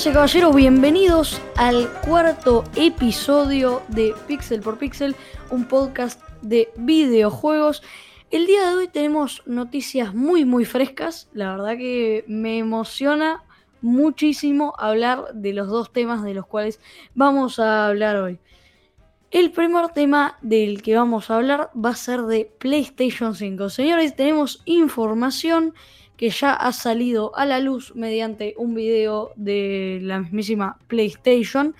Damas 0.00 0.14
caballeros, 0.14 0.56
bienvenidos 0.56 1.42
al 1.56 1.92
cuarto 2.00 2.64
episodio 2.74 3.82
de 3.88 4.14
Pixel 4.26 4.62
por 4.62 4.78
Pixel, 4.78 5.14
un 5.50 5.66
podcast 5.66 6.22
de 6.40 6.72
videojuegos. 6.78 7.82
El 8.30 8.46
día 8.46 8.66
de 8.66 8.76
hoy 8.76 8.88
tenemos 8.88 9.42
noticias 9.44 10.14
muy 10.14 10.46
muy 10.46 10.64
frescas, 10.64 11.28
la 11.34 11.50
verdad 11.50 11.76
que 11.76 12.24
me 12.28 12.56
emociona 12.56 13.44
muchísimo 13.82 14.72
hablar 14.78 15.34
de 15.34 15.52
los 15.52 15.68
dos 15.68 15.92
temas 15.92 16.22
de 16.22 16.32
los 16.32 16.46
cuales 16.46 16.80
vamos 17.14 17.58
a 17.58 17.86
hablar 17.86 18.16
hoy. 18.16 18.38
El 19.30 19.50
primer 19.50 19.88
tema 19.90 20.38
del 20.40 20.80
que 20.80 20.96
vamos 20.96 21.30
a 21.30 21.36
hablar 21.36 21.70
va 21.76 21.90
a 21.90 21.94
ser 21.94 22.22
de 22.22 22.50
PlayStation 22.58 23.34
5. 23.34 23.68
Señores, 23.68 24.16
tenemos 24.16 24.62
información 24.64 25.74
que 26.20 26.28
ya 26.28 26.52
ha 26.52 26.70
salido 26.74 27.34
a 27.34 27.46
la 27.46 27.60
luz 27.60 27.94
mediante 27.94 28.52
un 28.58 28.74
video 28.74 29.30
de 29.36 30.00
la 30.02 30.18
mismísima 30.18 30.76
PlayStation 30.86 31.74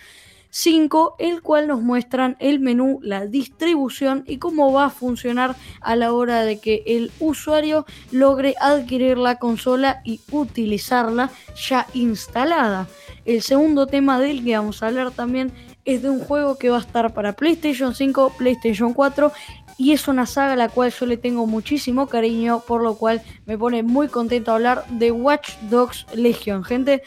5, 0.48 1.16
el 1.18 1.42
cual 1.42 1.68
nos 1.68 1.82
muestran 1.82 2.38
el 2.40 2.58
menú, 2.58 3.00
la 3.02 3.26
distribución 3.26 4.24
y 4.26 4.38
cómo 4.38 4.72
va 4.72 4.86
a 4.86 4.90
funcionar 4.90 5.56
a 5.82 5.95
la 5.95 6.14
hora 6.14 6.42
de 6.42 6.59
que 6.59 6.82
el 6.87 7.12
usuario 7.20 7.84
logre 8.12 8.54
adquirir 8.62 9.18
la 9.18 9.38
consola 9.38 10.00
y 10.06 10.23
utilizarla 10.30 11.30
ya 11.54 11.87
instalada. 11.93 12.88
El 13.26 13.43
segundo 13.43 13.88
tema 13.88 14.18
del 14.18 14.43
que 14.43 14.56
vamos 14.56 14.82
a 14.82 14.87
hablar 14.87 15.10
también 15.10 15.52
es 15.84 16.02
de 16.02 16.10
un 16.10 16.20
juego 16.20 16.56
que 16.56 16.70
va 16.70 16.78
a 16.78 16.80
estar 16.80 17.12
para 17.15 17.34
PlayStation 17.34 17.95
5, 17.95 18.34
PlayStation 18.38 18.95
4 18.95 19.32
y 19.79 19.93
es 19.93 20.09
una 20.09 20.26
saga 20.26 20.54
a 20.54 20.57
la 20.57 20.68
cual 20.68 20.93
yo 20.93 21.07
le 21.07 21.16
tengo 21.16 21.46
muchísimo 21.46 22.07
cariño, 22.07 22.63
por 22.66 22.82
lo 22.82 22.96
cual 22.96 23.23
me 23.46 23.57
pone 23.57 23.82
muy 23.82 24.09
contento 24.09 24.52
hablar 24.52 24.85
de 24.90 25.12
Watch 25.12 25.52
Dogs 25.71 26.07
Legion. 26.15 26.65
Gente, 26.65 27.02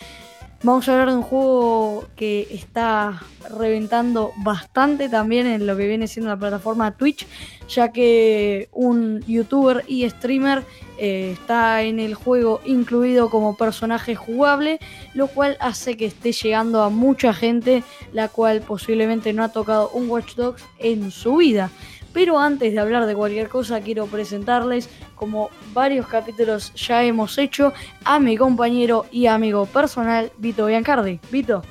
vamos 0.64 0.88
a 0.88 0.94
hablar 0.94 1.10
de 1.10 1.18
un 1.18 1.24
juego 1.24 2.06
que 2.16 2.48
está 2.50 3.22
reventando 3.58 4.32
bastante 4.38 5.10
también 5.10 5.46
en 5.46 5.68
lo 5.68 5.76
que 5.76 5.88
viene 5.88 6.08
siendo 6.08 6.30
la 6.30 6.38
plataforma 6.38 6.96
Twitch, 6.96 7.28
ya 7.68 7.92
que 7.92 8.70
un 8.72 9.22
youtuber 9.28 9.84
y 9.88 10.10
streamer 10.10 10.64
eh, 10.98 11.32
está 11.34 11.82
en 11.84 12.00
el 12.00 12.16
juego 12.16 12.62
incluido 12.66 13.30
como 13.30 13.58
personaje 13.58 14.16
jugable, 14.16 14.80
lo 15.14 15.28
cual 15.28 15.58
hace 15.60 15.98
que 15.98 16.06
esté 16.06 16.32
llegando 16.32 16.82
a 16.82 16.90
mucha 16.90 17.34
gente, 17.34 17.84
la 18.14 18.30
cual 18.30 18.62
posiblemente 18.62 19.34
no 19.34 19.44
ha 19.44 19.50
tocado 19.50 19.90
un 19.90 20.10
Watch 20.10 20.36
Dogs 20.36 20.64
en 20.80 21.12
su 21.12 21.38
vida. 21.38 21.70
Pero 22.14 22.40
antes 22.40 22.74
de 22.74 22.80
hablar 22.80 23.06
de 23.08 23.16
cualquier 23.16 23.50
cosa, 23.50 23.82
quiero 23.82 24.06
presentarles, 24.06 24.90
como 25.16 25.50
varios 25.74 26.08
capítulos 26.08 26.74
ya 26.76 27.04
hemos 27.04 27.38
hecho, 27.38 27.74
a 28.06 28.20
mi 28.20 28.38
compañero 28.38 29.06
y 29.12 29.26
amigo 29.26 29.66
personal, 29.66 30.32
Vito 30.38 30.68
Biancardi. 30.68 31.20
Vito. 31.32 31.64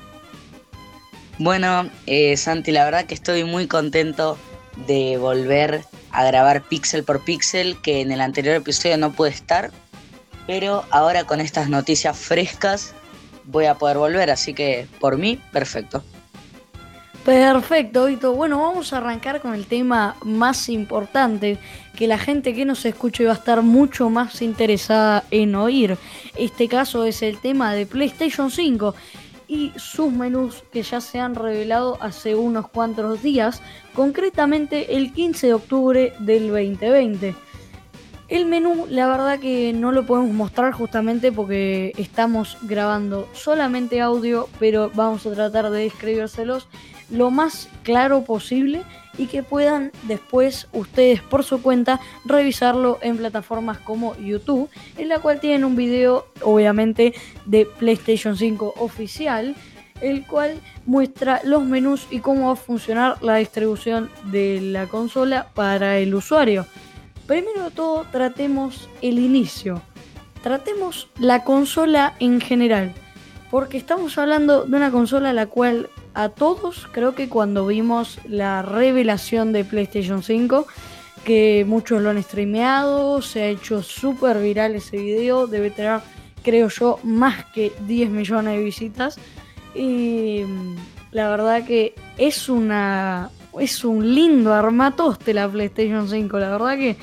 Bueno, 1.39 1.89
eh, 2.05 2.37
Santi, 2.37 2.71
la 2.71 2.85
verdad 2.85 3.05
que 3.05 3.13
estoy 3.13 3.43
muy 3.43 3.67
contento 3.67 4.37
de 4.87 5.17
volver 5.17 5.83
a 6.11 6.25
grabar 6.25 6.61
pixel 6.63 7.03
por 7.03 7.23
pixel, 7.23 7.77
que 7.81 8.01
en 8.01 8.11
el 8.11 8.21
anterior 8.21 8.55
episodio 8.55 8.97
no 8.97 9.11
pude 9.11 9.29
estar, 9.29 9.71
pero 10.45 10.83
ahora 10.91 11.23
con 11.23 11.41
estas 11.41 11.69
noticias 11.69 12.17
frescas 12.17 12.93
voy 13.45 13.65
a 13.65 13.75
poder 13.75 13.97
volver, 13.97 14.29
así 14.29 14.53
que 14.53 14.87
por 14.99 15.17
mí, 15.17 15.39
perfecto. 15.51 16.03
Perfecto, 17.25 18.07
Vito. 18.07 18.33
Bueno, 18.33 18.59
vamos 18.59 18.91
a 18.91 18.97
arrancar 18.97 19.39
con 19.39 19.53
el 19.53 19.65
tema 19.65 20.17
más 20.23 20.67
importante 20.67 21.57
que 21.95 22.05
la 22.05 22.17
gente 22.17 22.53
que 22.53 22.65
nos 22.65 22.83
escuche 22.83 23.23
va 23.23 23.31
a 23.31 23.35
estar 23.35 23.61
mucho 23.61 24.09
más 24.09 24.41
interesada 24.41 25.23
en 25.31 25.55
oír. 25.55 25.97
Este 26.35 26.67
caso 26.67 27.05
es 27.05 27.21
el 27.21 27.37
tema 27.37 27.73
de 27.75 27.85
PlayStation 27.85 28.51
5 28.51 28.93
y 29.47 29.71
sus 29.77 30.11
menús 30.11 30.65
que 30.73 30.83
ya 30.83 30.99
se 30.99 31.21
han 31.21 31.35
revelado 31.35 31.97
hace 32.01 32.35
unos 32.35 32.67
cuantos 32.67 33.21
días, 33.23 33.61
concretamente 33.93 34.97
el 34.97 35.13
15 35.13 35.47
de 35.47 35.53
octubre 35.53 36.13
del 36.19 36.49
2020. 36.49 37.35
El 38.33 38.47
menú, 38.47 38.87
la 38.89 39.05
verdad 39.05 39.37
que 39.37 39.73
no 39.73 39.91
lo 39.91 40.07
podemos 40.07 40.33
mostrar 40.33 40.73
justamente 40.73 41.31
porque 41.31 41.93
estamos 41.99 42.57
grabando 42.63 43.29
solamente 43.33 44.01
audio, 44.01 44.49
pero 44.59 44.89
vamos 44.95 45.27
a 45.27 45.33
tratar 45.35 45.69
de 45.69 45.83
describírselos 45.83 46.67
lo 47.11 47.29
más 47.29 47.69
claro 47.83 48.23
posible 48.23 48.81
y 49.19 49.27
que 49.27 49.43
puedan 49.43 49.91
después 50.07 50.67
ustedes 50.73 51.21
por 51.21 51.43
su 51.43 51.61
cuenta 51.61 51.99
revisarlo 52.25 52.97
en 53.03 53.17
plataformas 53.17 53.77
como 53.77 54.17
YouTube, 54.17 54.67
en 54.97 55.09
la 55.09 55.19
cual 55.19 55.39
tienen 55.39 55.63
un 55.63 55.75
video 55.75 56.25
obviamente 56.41 57.13
de 57.45 57.67
PlayStation 57.67 58.35
5 58.35 58.73
oficial, 58.77 59.55
el 60.01 60.25
cual 60.25 60.59
muestra 60.87 61.39
los 61.43 61.63
menús 61.65 62.07
y 62.09 62.17
cómo 62.17 62.47
va 62.47 62.53
a 62.53 62.55
funcionar 62.55 63.21
la 63.21 63.35
distribución 63.35 64.09
de 64.31 64.59
la 64.59 64.87
consola 64.87 65.49
para 65.53 65.99
el 65.99 66.15
usuario. 66.15 66.65
Primero 67.27 67.65
de 67.65 67.71
todo, 67.71 68.05
tratemos 68.11 68.89
el 69.01 69.17
inicio. 69.17 69.81
Tratemos 70.41 71.07
la 71.17 71.45
consola 71.45 72.15
en 72.19 72.41
general, 72.41 72.93
porque 73.49 73.77
estamos 73.77 74.17
hablando 74.17 74.65
de 74.65 74.75
una 74.75 74.91
consola 74.91 75.31
la 75.31 75.45
cual 75.45 75.89
a 76.13 76.29
todos, 76.29 76.87
creo 76.91 77.15
que 77.15 77.29
cuando 77.29 77.65
vimos 77.65 78.19
la 78.25 78.61
revelación 78.61 79.53
de 79.53 79.63
PlayStation 79.63 80.21
5, 80.21 80.67
que 81.23 81.63
muchos 81.65 82.01
lo 82.01 82.09
han 82.09 82.21
streameado, 82.21 83.21
se 83.21 83.43
ha 83.43 83.47
hecho 83.47 83.81
súper 83.81 84.39
viral 84.39 84.75
ese 84.75 84.97
video, 84.97 85.47
debe 85.47 85.71
tener, 85.71 86.01
creo 86.43 86.67
yo, 86.67 86.99
más 87.03 87.45
que 87.53 87.71
10 87.87 88.09
millones 88.09 88.57
de 88.57 88.63
visitas. 88.63 89.17
Y 89.73 90.43
mm, 90.45 90.75
la 91.11 91.29
verdad 91.29 91.65
que 91.65 91.95
es 92.17 92.49
una 92.49 93.29
es 93.59 93.83
un 93.83 94.13
lindo 94.13 94.53
armatoste 94.53 95.33
la 95.33 95.47
PlayStation 95.47 96.07
5, 96.09 96.39
la 96.39 96.49
verdad 96.49 96.77
que 96.77 96.97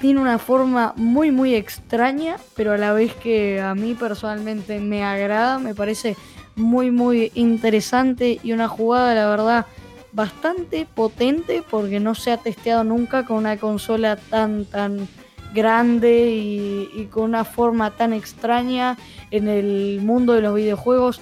tiene 0.00 0.20
una 0.20 0.38
forma 0.38 0.94
muy 0.96 1.30
muy 1.30 1.54
extraña, 1.54 2.36
pero 2.56 2.72
a 2.72 2.78
la 2.78 2.92
vez 2.92 3.14
que 3.14 3.60
a 3.60 3.74
mí 3.74 3.94
personalmente 3.94 4.80
me 4.80 5.04
agrada, 5.04 5.58
me 5.58 5.74
parece 5.74 6.16
muy 6.56 6.90
muy 6.90 7.30
interesante 7.34 8.40
y 8.42 8.52
una 8.52 8.68
jugada 8.68 9.14
la 9.14 9.28
verdad 9.28 9.66
bastante 10.12 10.86
potente 10.92 11.62
porque 11.68 12.00
no 12.00 12.14
se 12.14 12.32
ha 12.32 12.36
testeado 12.38 12.82
nunca 12.82 13.24
con 13.24 13.36
una 13.36 13.56
consola 13.58 14.16
tan 14.16 14.64
tan 14.64 15.08
grande 15.52 16.30
y, 16.30 17.08
con 17.10 17.24
una 17.24 17.44
forma 17.44 17.90
tan 17.90 18.12
extraña 18.12 18.96
en 19.30 19.48
el 19.48 20.00
mundo 20.00 20.32
de 20.32 20.42
los 20.42 20.54
videojuegos 20.54 21.20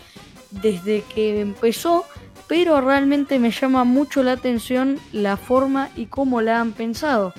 desde 0.50 1.02
que 1.14 1.40
empezó 1.40 2.04
pero 2.48 2.80
realmente 2.80 3.38
me 3.38 3.50
llama 3.50 3.84
mucho 3.84 4.22
la 4.22 4.32
atención 4.32 4.98
la 5.12 5.36
forma 5.36 5.90
y 5.94 6.06
cómo 6.06 6.40
la 6.40 6.60
han 6.60 6.72
pensado. 6.72 7.34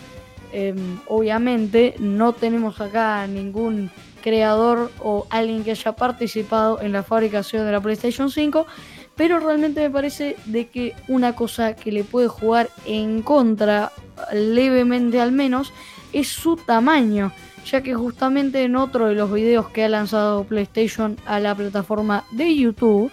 Em, 0.51 0.99
obviamente 1.07 1.95
no 1.99 2.33
tenemos 2.33 2.79
acá 2.81 3.27
ningún 3.27 3.91
creador 4.21 4.91
o 4.99 5.27
alguien 5.29 5.63
que 5.63 5.71
haya 5.71 5.91
participado 5.93 6.81
en 6.81 6.91
la 6.91 7.03
fabricación 7.03 7.65
de 7.65 7.71
la 7.71 7.81
PlayStation 7.81 8.29
5, 8.29 8.65
pero 9.15 9.39
realmente 9.39 9.81
me 9.81 9.89
parece 9.89 10.37
de 10.45 10.67
que 10.67 10.95
una 11.07 11.35
cosa 11.35 11.75
que 11.75 11.91
le 11.91 12.03
puede 12.03 12.27
jugar 12.27 12.69
en 12.85 13.21
contra, 13.21 13.91
levemente 14.33 15.19
al 15.19 15.31
menos, 15.31 15.73
es 16.13 16.27
su 16.29 16.55
tamaño, 16.55 17.31
ya 17.65 17.81
que 17.81 17.93
justamente 17.93 18.63
en 18.63 18.75
otro 18.75 19.07
de 19.07 19.15
los 19.15 19.31
videos 19.31 19.69
que 19.69 19.83
ha 19.83 19.89
lanzado 19.89 20.43
PlayStation 20.43 21.17
a 21.25 21.39
la 21.39 21.53
plataforma 21.55 22.23
de 22.31 22.55
YouTube, 22.55 23.11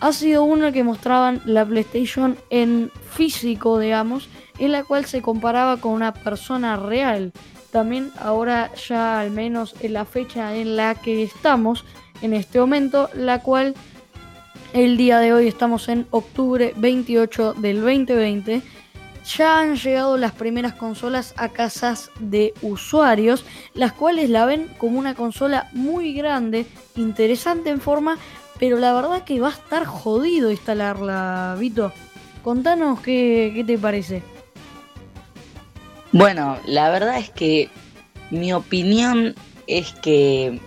ha 0.00 0.12
sido 0.12 0.44
uno 0.44 0.72
que 0.72 0.84
mostraban 0.84 1.40
la 1.44 1.64
PlayStation 1.64 2.36
en 2.50 2.90
físico, 3.10 3.78
digamos, 3.78 4.28
en 4.58 4.72
la 4.72 4.84
cual 4.84 5.04
se 5.04 5.22
comparaba 5.22 5.78
con 5.78 5.92
una 5.92 6.12
persona 6.12 6.76
real 6.76 7.32
también 7.76 8.10
ahora 8.18 8.70
ya 8.74 9.20
al 9.20 9.30
menos 9.30 9.74
en 9.80 9.92
la 9.92 10.06
fecha 10.06 10.56
en 10.56 10.76
la 10.76 10.94
que 10.94 11.22
estamos 11.22 11.84
en 12.22 12.32
este 12.32 12.58
momento, 12.58 13.10
la 13.14 13.42
cual 13.42 13.74
el 14.72 14.96
día 14.96 15.18
de 15.18 15.34
hoy 15.34 15.46
estamos 15.46 15.90
en 15.90 16.06
octubre 16.10 16.72
28 16.76 17.52
del 17.52 17.82
2020. 17.82 18.62
Ya 19.36 19.60
han 19.60 19.76
llegado 19.76 20.16
las 20.16 20.32
primeras 20.32 20.72
consolas 20.72 21.34
a 21.36 21.50
casas 21.50 22.10
de 22.18 22.54
usuarios, 22.62 23.44
las 23.74 23.92
cuales 23.92 24.30
la 24.30 24.46
ven 24.46 24.70
como 24.78 24.98
una 24.98 25.14
consola 25.14 25.68
muy 25.72 26.14
grande, 26.14 26.64
interesante 26.94 27.68
en 27.68 27.82
forma, 27.82 28.16
pero 28.58 28.78
la 28.78 28.92
verdad 28.92 29.24
que 29.24 29.40
va 29.40 29.48
a 29.48 29.52
estar 29.52 29.84
jodido 29.84 30.50
instalarla, 30.50 31.56
Vito. 31.58 31.92
Contanos 32.42 33.00
qué, 33.00 33.52
qué 33.54 33.64
te 33.64 33.76
parece. 33.76 34.22
Bueno, 36.12 36.58
la 36.64 36.90
verdad 36.90 37.18
es 37.18 37.30
que 37.30 37.68
mi 38.30 38.52
opinión 38.52 39.34
es 39.66 39.92
que 39.92 40.60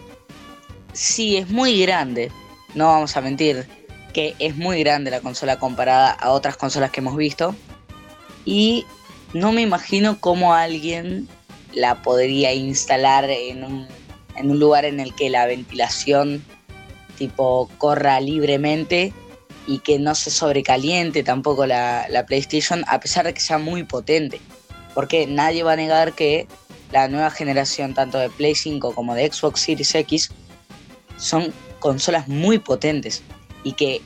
sí, 0.94 1.38
es 1.38 1.50
muy 1.50 1.82
grande. 1.82 2.32
No 2.76 2.88
vamos 2.88 3.16
a 3.18 3.22
mentir 3.22 3.68
que 4.14 4.36
es 4.40 4.56
muy 4.56 4.80
grande 4.84 5.12
la 5.12 5.22
consola 5.22 5.58
comparada 5.58 6.12
a 6.12 6.32
otras 6.32 6.58
consolas 6.58 6.92
que 6.92 7.00
hemos 7.00 7.16
visto. 7.16 7.56
Y 8.46 8.86
no 9.34 9.52
me 9.52 9.62
imagino 9.62 10.20
cómo 10.20 10.54
alguien 10.54 11.28
la 11.74 12.02
podría 12.02 12.54
instalar 12.54 13.30
en 13.30 13.64
un, 13.64 13.88
en 14.36 14.52
un 14.52 14.60
lugar 14.60 14.86
en 14.86 15.00
el 15.00 15.14
que 15.14 15.30
la 15.30 15.46
ventilación 15.46 16.44
tipo 17.20 17.70
corra 17.78 18.20
libremente 18.20 19.14
y 19.68 19.80
que 19.80 20.00
no 20.00 20.16
se 20.16 20.32
sobrecaliente 20.32 21.22
tampoco 21.22 21.68
la, 21.68 22.08
la 22.10 22.26
PlayStation, 22.26 22.84
a 22.88 23.00
pesar 23.00 23.26
de 23.26 23.36
que 23.36 23.42
sea 23.42 23.60
muy 23.60 23.84
potente. 23.84 24.42
Porque 24.96 25.28
nadie 25.28 25.62
va 25.62 25.74
a 25.74 25.76
negar 25.76 26.14
que 26.14 26.48
la 26.92 27.08
nueva 27.08 27.30
generación, 27.30 27.94
tanto 27.94 28.18
de 28.18 28.30
Play 28.32 28.56
5 28.56 28.96
como 28.96 29.14
de 29.14 29.32
Xbox 29.32 29.62
Series 29.62 29.94
X, 29.94 30.32
son 31.18 31.54
consolas 31.80 32.28
muy 32.28 32.58
potentes 32.58 33.22
y 33.64 33.74
que 33.74 34.02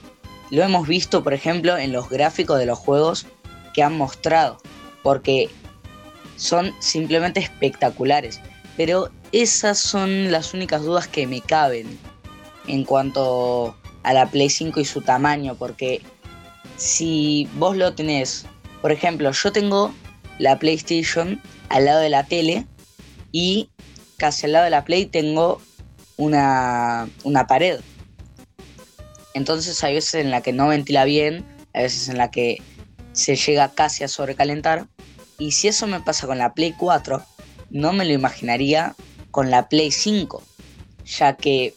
lo 0.49 0.63
hemos 0.63 0.87
visto, 0.87 1.23
por 1.23 1.33
ejemplo, 1.33 1.77
en 1.77 1.93
los 1.93 2.09
gráficos 2.09 2.59
de 2.59 2.65
los 2.65 2.77
juegos 2.77 3.25
que 3.73 3.83
han 3.83 3.97
mostrado, 3.97 4.57
porque 5.01 5.49
son 6.35 6.73
simplemente 6.79 7.39
espectaculares. 7.39 8.41
Pero 8.75 9.09
esas 9.31 9.79
son 9.79 10.31
las 10.31 10.53
únicas 10.53 10.83
dudas 10.83 11.07
que 11.07 11.25
me 11.25 11.41
caben 11.41 11.97
en 12.67 12.83
cuanto 12.83 13.75
a 14.03 14.13
la 14.13 14.27
Play 14.27 14.49
5 14.49 14.79
y 14.79 14.85
su 14.85 15.01
tamaño, 15.01 15.55
porque 15.55 16.01
si 16.77 17.47
vos 17.55 17.77
lo 17.77 17.93
tenés, 17.93 18.45
por 18.81 18.91
ejemplo, 18.91 19.31
yo 19.31 19.51
tengo 19.51 19.93
la 20.39 20.59
PlayStation 20.59 21.41
al 21.69 21.85
lado 21.85 21.99
de 21.99 22.09
la 22.09 22.25
tele 22.25 22.67
y 23.31 23.69
casi 24.17 24.45
al 24.45 24.53
lado 24.53 24.65
de 24.65 24.71
la 24.71 24.83
Play 24.83 25.05
tengo 25.05 25.61
una, 26.17 27.09
una 27.23 27.47
pared. 27.47 27.79
Entonces 29.33 29.83
hay 29.83 29.95
veces 29.95 30.15
en 30.15 30.31
la 30.31 30.41
que 30.41 30.53
no 30.53 30.67
ventila 30.67 31.05
bien, 31.05 31.45
hay 31.73 31.83
veces 31.83 32.09
en 32.09 32.17
la 32.17 32.29
que 32.29 32.61
se 33.13 33.35
llega 33.35 33.71
casi 33.71 34.03
a 34.03 34.07
sobrecalentar. 34.07 34.87
Y 35.39 35.53
si 35.53 35.67
eso 35.67 35.87
me 35.87 35.99
pasa 35.99 36.27
con 36.27 36.37
la 36.37 36.53
Play 36.53 36.73
4, 36.77 37.23
no 37.71 37.93
me 37.93 38.05
lo 38.05 38.13
imaginaría 38.13 38.95
con 39.31 39.49
la 39.49 39.67
Play 39.67 39.91
5, 39.91 40.43
ya 41.05 41.35
que 41.35 41.73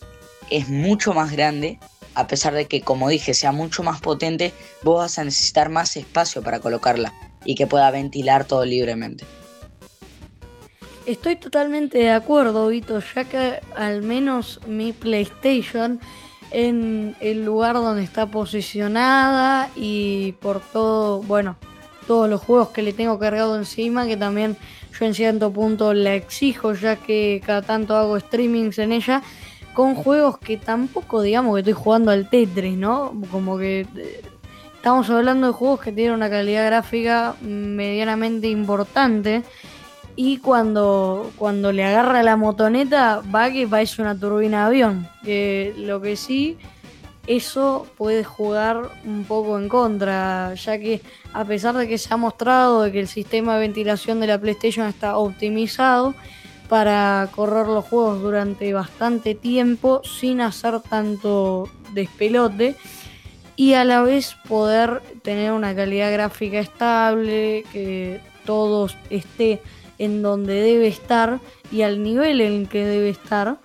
es 0.50 0.68
mucho 0.68 1.12
más 1.12 1.32
grande, 1.32 1.78
a 2.14 2.26
pesar 2.26 2.54
de 2.54 2.66
que, 2.66 2.80
como 2.80 3.08
dije, 3.08 3.34
sea 3.34 3.52
mucho 3.52 3.82
más 3.82 4.00
potente, 4.00 4.52
vos 4.82 4.98
vas 4.98 5.18
a 5.18 5.24
necesitar 5.24 5.68
más 5.68 5.96
espacio 5.96 6.42
para 6.42 6.60
colocarla 6.60 7.12
y 7.44 7.54
que 7.54 7.66
pueda 7.66 7.90
ventilar 7.90 8.44
todo 8.44 8.64
libremente. 8.64 9.24
Estoy 11.06 11.36
totalmente 11.36 11.98
de 11.98 12.10
acuerdo, 12.10 12.66
Vito, 12.68 13.00
ya 13.14 13.24
que 13.24 13.60
al 13.76 14.02
menos 14.02 14.60
mi 14.66 14.92
PlayStation 14.92 16.00
en 16.50 17.16
el 17.20 17.44
lugar 17.44 17.74
donde 17.74 18.02
está 18.02 18.26
posicionada 18.26 19.70
y 19.76 20.32
por 20.40 20.60
todo, 20.60 21.22
bueno, 21.22 21.56
todos 22.06 22.28
los 22.28 22.40
juegos 22.40 22.70
que 22.70 22.82
le 22.82 22.92
tengo 22.92 23.18
cargado 23.18 23.56
encima, 23.56 24.06
que 24.06 24.16
también 24.16 24.56
yo 24.98 25.06
en 25.06 25.14
cierto 25.14 25.52
punto 25.52 25.92
la 25.92 26.14
exijo, 26.14 26.72
ya 26.74 26.96
que 26.96 27.42
cada 27.44 27.62
tanto 27.62 27.96
hago 27.96 28.18
streamings 28.18 28.78
en 28.78 28.92
ella, 28.92 29.22
con 29.76 29.94
juegos 29.94 30.38
que 30.38 30.56
tampoco 30.56 31.20
digamos 31.20 31.54
que 31.54 31.60
estoy 31.60 31.74
jugando 31.74 32.10
al 32.10 32.30
Tetris, 32.30 32.78
¿no? 32.78 33.12
Como 33.30 33.58
que 33.58 33.86
eh, 33.94 34.22
estamos 34.74 35.10
hablando 35.10 35.48
de 35.48 35.52
juegos 35.52 35.80
que 35.80 35.92
tienen 35.92 36.14
una 36.14 36.30
calidad 36.30 36.64
gráfica 36.64 37.36
medianamente 37.42 38.48
importante. 38.48 39.42
Y 40.16 40.38
cuando, 40.38 41.30
cuando 41.36 41.72
le 41.72 41.84
agarra 41.84 42.22
la 42.22 42.38
motoneta, 42.38 43.20
va 43.34 43.50
que 43.50 43.68
parece 43.68 44.00
una 44.00 44.18
turbina 44.18 44.60
de 44.60 44.64
avión. 44.64 45.08
Que 45.22 45.74
lo 45.76 46.00
que 46.00 46.16
sí, 46.16 46.56
eso 47.26 47.86
puede 47.98 48.24
jugar 48.24 48.80
un 49.04 49.24
poco 49.24 49.58
en 49.58 49.68
contra, 49.68 50.54
ya 50.54 50.78
que 50.78 51.02
a 51.34 51.44
pesar 51.44 51.76
de 51.76 51.86
que 51.86 51.98
se 51.98 52.14
ha 52.14 52.16
mostrado 52.16 52.80
de 52.80 52.92
que 52.92 53.00
el 53.00 53.08
sistema 53.08 53.56
de 53.56 53.60
ventilación 53.60 54.20
de 54.20 54.28
la 54.28 54.40
PlayStation 54.40 54.86
está 54.86 55.18
optimizado 55.18 56.14
para 56.68 57.28
correr 57.34 57.66
los 57.66 57.84
juegos 57.84 58.20
durante 58.20 58.72
bastante 58.72 59.34
tiempo 59.34 60.02
sin 60.04 60.40
hacer 60.40 60.80
tanto 60.80 61.68
despelote 61.92 62.76
y 63.56 63.72
a 63.72 63.84
la 63.84 64.02
vez 64.02 64.36
poder 64.48 65.02
tener 65.22 65.52
una 65.52 65.74
calidad 65.74 66.12
gráfica 66.12 66.58
estable, 66.58 67.64
que 67.72 68.20
todo 68.44 68.88
esté 69.10 69.62
en 69.98 70.22
donde 70.22 70.54
debe 70.60 70.88
estar 70.88 71.40
y 71.72 71.82
al 71.82 72.02
nivel 72.02 72.40
en 72.42 72.66
que 72.66 72.84
debe 72.84 73.08
estar, 73.08 73.58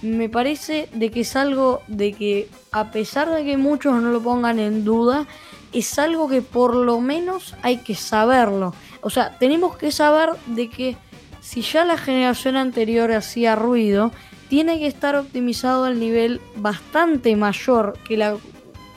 me 0.00 0.28
parece 0.28 0.88
de 0.92 1.10
que 1.10 1.20
es 1.20 1.36
algo 1.36 1.82
de 1.86 2.12
que 2.12 2.48
a 2.72 2.90
pesar 2.90 3.30
de 3.30 3.44
que 3.44 3.56
muchos 3.56 4.00
no 4.02 4.10
lo 4.10 4.20
pongan 4.22 4.58
en 4.58 4.84
duda, 4.84 5.26
es 5.72 5.98
algo 5.98 6.28
que 6.28 6.40
por 6.40 6.74
lo 6.74 7.00
menos 7.00 7.54
hay 7.62 7.78
que 7.78 7.94
saberlo. 7.94 8.74
O 9.00 9.10
sea, 9.10 9.38
tenemos 9.38 9.76
que 9.76 9.90
saber 9.90 10.30
de 10.46 10.70
que 10.70 10.96
si 11.44 11.60
ya 11.60 11.84
la 11.84 11.98
generación 11.98 12.56
anterior 12.56 13.12
hacía 13.12 13.54
ruido, 13.54 14.12
tiene 14.48 14.78
que 14.78 14.86
estar 14.86 15.14
optimizado 15.14 15.84
al 15.84 16.00
nivel 16.00 16.40
bastante 16.56 17.36
mayor 17.36 17.98
que 18.08 18.16
la, 18.16 18.38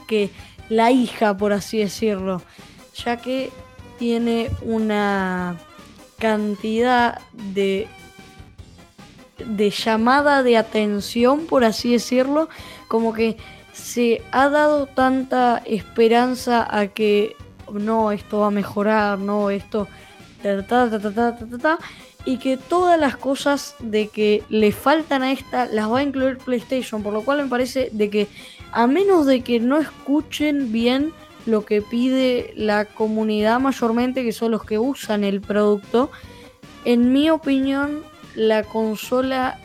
que 0.08 0.30
la 0.70 0.90
hija, 0.90 1.36
por 1.36 1.52
así 1.52 1.78
decirlo, 1.78 2.40
ya 3.04 3.18
que 3.18 3.50
tiene 3.98 4.50
una 4.62 5.56
cantidad 6.18 7.20
de 7.32 7.86
de 9.46 9.70
llamada 9.70 10.42
de 10.42 10.56
atención, 10.56 11.46
por 11.46 11.64
así 11.64 11.92
decirlo, 11.92 12.48
como 12.88 13.12
que 13.12 13.36
se 13.72 14.22
ha 14.32 14.48
dado 14.48 14.86
tanta 14.86 15.62
esperanza 15.64 16.66
a 16.68 16.88
que 16.88 17.36
no, 17.72 18.10
esto 18.10 18.40
va 18.40 18.48
a 18.48 18.50
mejorar, 18.50 19.18
no, 19.18 19.50
esto, 19.50 19.86
y 22.24 22.38
que 22.38 22.56
todas 22.56 22.98
las 22.98 23.16
cosas 23.16 23.74
de 23.78 24.08
que 24.08 24.42
le 24.48 24.72
faltan 24.72 25.22
a 25.22 25.32
esta 25.32 25.66
las 25.66 25.90
va 25.90 25.98
a 25.98 26.02
incluir 26.02 26.38
PlayStation, 26.38 27.02
por 27.02 27.12
lo 27.12 27.22
cual 27.22 27.42
me 27.42 27.48
parece 27.48 27.88
de 27.92 28.10
que 28.10 28.28
a 28.72 28.86
menos 28.86 29.26
de 29.26 29.40
que 29.42 29.60
no 29.60 29.78
escuchen 29.78 30.72
bien 30.72 31.12
lo 31.46 31.64
que 31.64 31.80
pide 31.80 32.52
la 32.56 32.84
comunidad 32.84 33.60
mayormente, 33.60 34.22
que 34.22 34.32
son 34.32 34.50
los 34.50 34.64
que 34.64 34.78
usan 34.78 35.24
el 35.24 35.40
producto. 35.40 36.10
En 36.84 37.12
mi 37.12 37.30
opinión, 37.30 38.02
la 38.34 38.62
consola, 38.64 39.58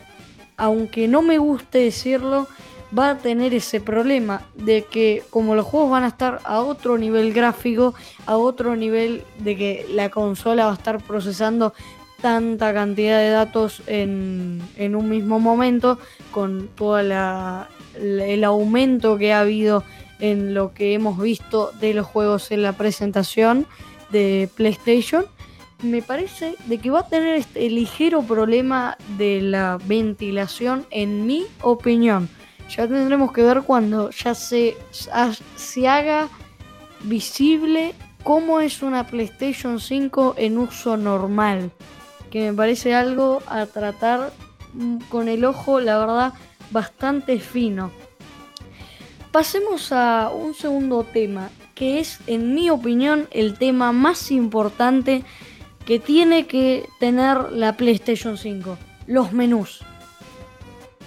aunque 0.56 1.08
no 1.08 1.20
me 1.20 1.36
guste 1.38 1.78
decirlo, 1.78 2.48
va 2.96 3.10
a 3.10 3.18
tener 3.18 3.54
ese 3.54 3.80
problema 3.80 4.42
de 4.54 4.84
que 4.84 5.22
como 5.30 5.54
los 5.54 5.66
juegos 5.66 5.90
van 5.90 6.04
a 6.04 6.08
estar 6.08 6.40
a 6.44 6.60
otro 6.60 6.96
nivel 6.96 7.32
gráfico, 7.32 7.94
a 8.26 8.36
otro 8.36 8.76
nivel 8.76 9.24
de 9.38 9.56
que 9.56 9.86
la 9.90 10.10
consola 10.10 10.66
va 10.66 10.72
a 10.72 10.74
estar 10.74 11.02
procesando 11.02 11.74
tanta 12.24 12.72
cantidad 12.72 13.18
de 13.18 13.28
datos 13.28 13.82
en, 13.86 14.62
en 14.78 14.96
un 14.96 15.10
mismo 15.10 15.40
momento, 15.40 15.98
con 16.30 16.68
todo 16.74 16.98
el 16.98 18.44
aumento 18.44 19.18
que 19.18 19.34
ha 19.34 19.40
habido 19.40 19.84
en 20.20 20.54
lo 20.54 20.72
que 20.72 20.94
hemos 20.94 21.20
visto 21.20 21.70
de 21.82 21.92
los 21.92 22.06
juegos 22.06 22.50
en 22.50 22.62
la 22.62 22.72
presentación 22.72 23.66
de 24.10 24.48
PlayStation, 24.56 25.26
me 25.82 26.00
parece 26.00 26.54
de 26.64 26.78
que 26.78 26.88
va 26.88 27.00
a 27.00 27.08
tener 27.08 27.34
este 27.34 27.68
ligero 27.68 28.22
problema 28.22 28.96
de 29.18 29.42
la 29.42 29.78
ventilación, 29.84 30.86
en 30.90 31.26
mi 31.26 31.44
opinión. 31.60 32.30
Ya 32.74 32.88
tendremos 32.88 33.32
que 33.32 33.42
ver 33.42 33.64
cuando 33.64 34.08
ya 34.08 34.34
se, 34.34 34.78
se 34.90 35.88
haga 35.88 36.30
visible 37.02 37.94
cómo 38.22 38.60
es 38.60 38.82
una 38.82 39.06
PlayStation 39.06 39.78
5 39.78 40.36
en 40.38 40.56
uso 40.56 40.96
normal. 40.96 41.70
Que 42.34 42.50
me 42.50 42.56
parece 42.56 42.96
algo 42.96 43.44
a 43.46 43.64
tratar 43.66 44.32
mm, 44.72 45.02
con 45.08 45.28
el 45.28 45.44
ojo, 45.44 45.78
la 45.78 45.98
verdad, 45.98 46.32
bastante 46.72 47.38
fino. 47.38 47.92
Pasemos 49.30 49.92
a 49.92 50.32
un 50.34 50.52
segundo 50.52 51.04
tema, 51.04 51.50
que 51.76 52.00
es, 52.00 52.18
en 52.26 52.52
mi 52.52 52.70
opinión, 52.70 53.28
el 53.30 53.56
tema 53.56 53.92
más 53.92 54.32
importante 54.32 55.22
que 55.86 56.00
tiene 56.00 56.48
que 56.48 56.88
tener 56.98 57.52
la 57.52 57.76
PlayStation 57.76 58.36
5, 58.36 58.78
los 59.06 59.32
menús. 59.32 59.84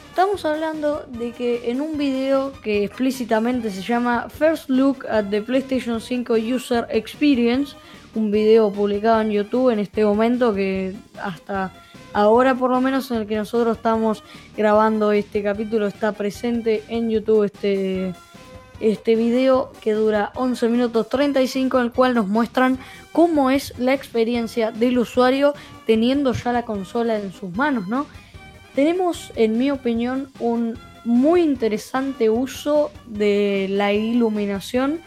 Estamos 0.10 0.46
hablando 0.46 1.06
de 1.10 1.34
que 1.34 1.70
en 1.70 1.82
un 1.82 1.98
video 1.98 2.54
que 2.62 2.86
explícitamente 2.86 3.70
se 3.70 3.82
llama 3.82 4.30
First 4.30 4.70
Look 4.70 5.06
at 5.10 5.26
the 5.26 5.42
PlayStation 5.42 6.00
5 6.00 6.36
User 6.36 6.88
Experience, 6.90 7.76
un 8.18 8.32
video 8.32 8.72
publicado 8.72 9.22
en 9.22 9.30
YouTube 9.30 9.70
en 9.70 9.80
este 9.80 10.04
momento 10.04 10.54
que 10.54 10.96
hasta 11.22 11.72
ahora 12.14 12.56
por 12.56 12.72
lo 12.72 12.82
menos 12.82 13.12
en 13.12 13.18
el 13.18 13.28
que 13.28 13.36
nosotros 13.36 13.78
estamos 13.78 14.24
grabando 14.58 15.12
este 15.12 15.44
capítulo 15.44 15.86
está 15.86 16.14
presente 16.14 16.84
en 16.88 17.12
YouTube 17.12 17.44
este, 17.44 18.16
este 18.80 19.16
video 19.16 19.72
que 19.82 19.94
dura 19.94 20.32
11 20.34 20.68
minutos 20.70 21.08
35 21.10 21.78
en 21.78 21.86
el 21.86 21.92
cual 21.92 22.16
nos 22.16 22.28
muestran 22.28 22.80
cómo 23.12 23.52
es 23.52 23.78
la 23.78 23.94
experiencia 23.94 24.72
del 24.72 24.98
usuario 24.98 25.54
teniendo 25.86 26.34
ya 26.34 26.52
la 26.52 26.66
consola 26.66 27.20
en 27.20 27.32
sus 27.32 27.56
manos, 27.56 27.88
¿no? 27.88 28.08
Tenemos, 28.74 29.32
en 29.36 29.58
mi 29.58 29.72
opinión, 29.72 30.30
un 30.40 30.78
muy 31.04 31.42
interesante 31.42 32.30
uso 32.30 32.92
de 33.06 33.68
la 33.70 33.94
iluminación 33.94 35.00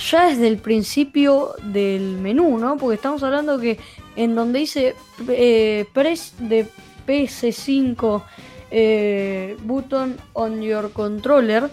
ya 0.00 0.28
desde 0.28 0.48
el 0.48 0.58
principio 0.58 1.54
del 1.62 2.18
menú, 2.18 2.58
¿no? 2.58 2.76
Porque 2.76 2.96
estamos 2.96 3.22
hablando 3.22 3.58
que 3.58 3.78
en 4.16 4.34
donde 4.34 4.60
dice 4.60 4.94
eh, 5.28 5.86
press 5.92 6.34
de 6.38 6.66
PS5 7.06 8.22
eh, 8.70 9.56
button 9.62 10.16
on 10.32 10.62
your 10.62 10.92
controller, 10.92 11.70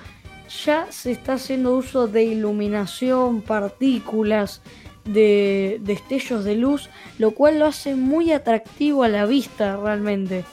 ya 0.66 0.88
se 0.90 1.12
está 1.12 1.34
haciendo 1.34 1.76
uso 1.76 2.08
de 2.08 2.24
iluminación, 2.24 3.42
partículas, 3.42 4.62
de 5.06 5.80
destellos 5.82 6.44
de 6.44 6.56
luz, 6.56 6.90
lo 7.18 7.32
cual 7.32 7.60
lo 7.60 7.66
hace 7.66 7.96
muy 7.96 8.32
atractivo 8.32 9.04
a 9.04 9.08
la 9.08 9.26
vista 9.26 9.78
realmente. 9.78 10.44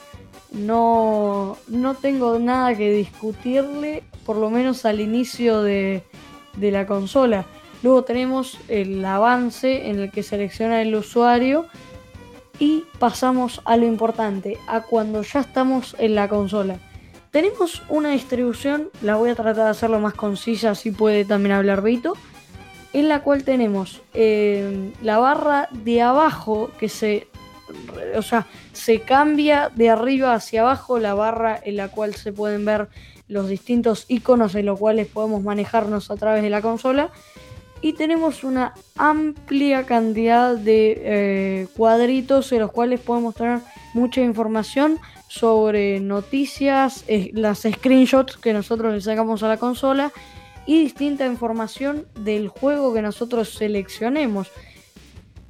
No, 0.51 1.57
no 1.67 1.95
tengo 1.95 2.39
nada 2.39 2.75
que 2.75 2.91
discutirle, 2.91 4.03
por 4.25 4.37
lo 4.37 4.49
menos 4.49 4.85
al 4.85 5.01
inicio 5.01 5.61
de, 5.61 6.03
de 6.55 6.71
la 6.71 6.87
consola. 6.87 7.45
Luego 7.85 8.03
tenemos 8.03 8.57
el 8.67 9.05
avance 9.05 9.89
en 9.89 9.99
el 9.99 10.09
que 10.09 10.23
selecciona 10.23 10.81
el 10.81 10.95
usuario 10.95 11.67
y 12.57 12.83
pasamos 12.97 13.61
a 13.63 13.77
lo 13.77 13.85
importante, 13.85 14.57
a 14.65 14.81
cuando 14.81 15.21
ya 15.21 15.41
estamos 15.41 15.95
en 15.99 16.15
la 16.15 16.27
consola. 16.27 16.79
Tenemos 17.29 17.83
una 17.87 18.09
distribución, 18.09 18.89
la 19.03 19.17
voy 19.17 19.29
a 19.29 19.35
tratar 19.35 19.65
de 19.65 19.69
hacerlo 19.69 19.99
más 19.99 20.15
concisa, 20.15 20.71
así 20.71 20.89
puede 20.89 21.25
también 21.25 21.51
hablar 21.53 21.83
Vito, 21.83 22.17
en 22.91 23.07
la 23.07 23.21
cual 23.21 23.43
tenemos 23.43 24.01
eh, 24.15 24.91
la 25.03 25.19
barra 25.19 25.69
de 25.71 26.01
abajo 26.01 26.71
que 26.79 26.89
se, 26.89 27.27
o 28.17 28.23
sea, 28.23 28.47
se 28.73 29.01
cambia 29.01 29.69
de 29.75 29.91
arriba 29.91 30.33
hacia 30.33 30.61
abajo, 30.61 30.97
la 30.97 31.13
barra 31.13 31.59
en 31.63 31.77
la 31.77 31.89
cual 31.89 32.15
se 32.15 32.33
pueden 32.33 32.65
ver 32.65 32.87
los 33.27 33.47
distintos 33.47 34.05
iconos 34.07 34.55
en 34.55 34.65
los 34.65 34.79
cuales 34.79 35.05
podemos 35.05 35.43
manejarnos 35.43 36.09
a 36.09 36.15
través 36.15 36.41
de 36.41 36.49
la 36.49 36.63
consola 36.63 37.11
y 37.85 37.93
tenemos 37.93 38.43
una 38.43 38.73
amplia 38.97 39.85
cantidad 39.85 40.57
de 40.57 41.01
eh, 41.05 41.67
cuadritos 41.77 42.51
en 42.51 42.61
los 42.61 42.71
cuales 42.71 42.99
podemos 42.99 43.35
tener 43.35 43.59
mucha 43.93 44.21
información 44.21 44.97
sobre 45.27 45.99
noticias, 45.99 47.05
las 47.33 47.59
screenshots 47.59 48.37
que 48.37 48.53
nosotros 48.53 48.91
le 48.91 49.01
sacamos 49.01 49.43
a 49.43 49.49
la 49.49 49.57
consola 49.57 50.11
y 50.65 50.79
distinta 50.79 51.27
información 51.27 52.07
del 52.15 52.47
juego 52.47 52.91
que 52.91 53.03
nosotros 53.03 53.49
seleccionemos. 53.49 54.47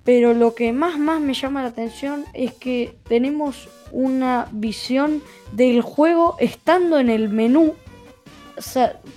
Pero 0.04 0.34
lo 0.34 0.56
que 0.56 0.74
más 0.74 1.00
más 1.00 1.22
me 1.22 1.36
llama 1.36 1.62
la 1.62 1.70
atención 1.70 2.26
es 2.34 2.54
que 2.54 2.98
tenemos 3.08 3.70
una 3.94 4.50
visión 4.52 5.24
del 5.54 5.80
juego 5.80 6.36
estando 6.42 7.00
en 7.00 7.08
el 7.08 7.30
menú 7.30 7.76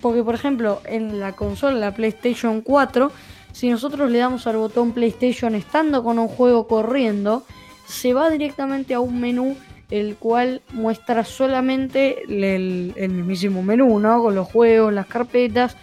porque 0.00 0.22
por 0.22 0.34
ejemplo 0.34 0.80
en 0.84 1.20
la 1.20 1.32
consola, 1.32 1.78
la 1.78 1.94
PlayStation 1.94 2.60
4, 2.60 3.10
si 3.52 3.68
nosotros 3.70 4.10
le 4.10 4.18
damos 4.18 4.46
al 4.46 4.56
botón 4.56 4.92
PlayStation 4.92 5.54
estando 5.54 6.02
con 6.04 6.18
un 6.18 6.28
juego 6.28 6.66
corriendo, 6.66 7.44
se 7.86 8.14
va 8.14 8.30
directamente 8.30 8.94
a 8.94 9.00
un 9.00 9.20
menú 9.20 9.56
el 9.90 10.16
cual 10.16 10.60
muestra 10.72 11.24
solamente 11.24 12.22
el, 12.28 12.92
mismísimo 13.10 13.62
menú, 13.62 13.98
¿no? 13.98 14.22
Con 14.22 14.34
los 14.34 14.46
juegos, 14.46 14.92
las 14.92 15.06
carpetas, 15.06 15.76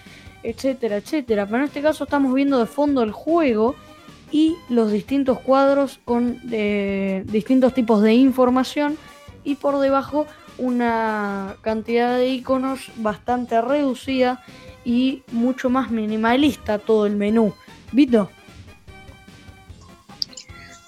etcétera, 0.43 0.97
etcétera. 0.97 1.45
Pero 1.45 1.57
en 1.57 1.63
este 1.63 1.81
caso 1.81 2.03
estamos 2.03 2.33
viendo 2.33 2.59
de 2.59 2.67
fondo 2.67 3.01
el 3.01 3.11
juego 3.11 3.75
y 4.31 4.55
los 4.69 4.91
distintos 4.91 5.39
cuadros 5.39 5.99
con 6.05 6.39
eh, 6.51 7.23
distintos 7.25 7.73
tipos 7.73 8.01
de 8.03 8.13
información 8.13 8.97
y 9.43 9.55
por 9.55 9.79
debajo 9.79 10.27
una 10.57 11.57
cantidad 11.61 12.17
de 12.17 12.29
iconos 12.29 12.91
bastante 12.97 13.61
reducida 13.61 14.43
y 14.83 15.23
mucho 15.31 15.69
más 15.69 15.91
minimalista 15.91 16.79
todo 16.79 17.05
el 17.05 17.15
menú. 17.15 17.53
Vito. 17.91 18.29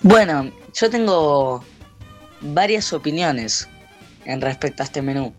Bueno, 0.01 0.51
yo 0.73 0.89
tengo 0.89 1.63
varias 2.41 2.93
opiniones 2.93 3.67
en 4.25 4.41
respecto 4.41 4.83
a 4.83 4.85
este 4.85 5.01
menú. 5.01 5.33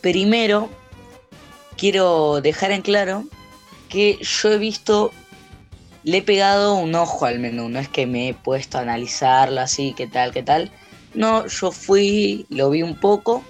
Primero, 0.00 0.70
quiero 1.76 2.40
dejar 2.40 2.70
en 2.72 2.82
claro 2.82 3.24
que 3.88 4.18
yo 4.20 4.52
he 4.52 4.58
visto, 4.58 5.12
le 6.04 6.18
he 6.18 6.22
pegado 6.22 6.74
un 6.74 6.94
ojo 6.94 7.26
al 7.26 7.38
menú, 7.38 7.68
no 7.68 7.78
es 7.78 7.88
que 7.88 8.06
me 8.06 8.28
he 8.28 8.34
puesto 8.34 8.78
a 8.78 8.82
analizarlo 8.82 9.60
así, 9.60 9.94
qué 9.96 10.06
tal, 10.06 10.32
qué 10.32 10.42
tal. 10.42 10.70
No, 11.14 11.46
yo 11.46 11.70
fui, 11.70 12.46
lo 12.48 12.70
vi 12.70 12.82
un 12.82 12.94
poco 12.94 13.42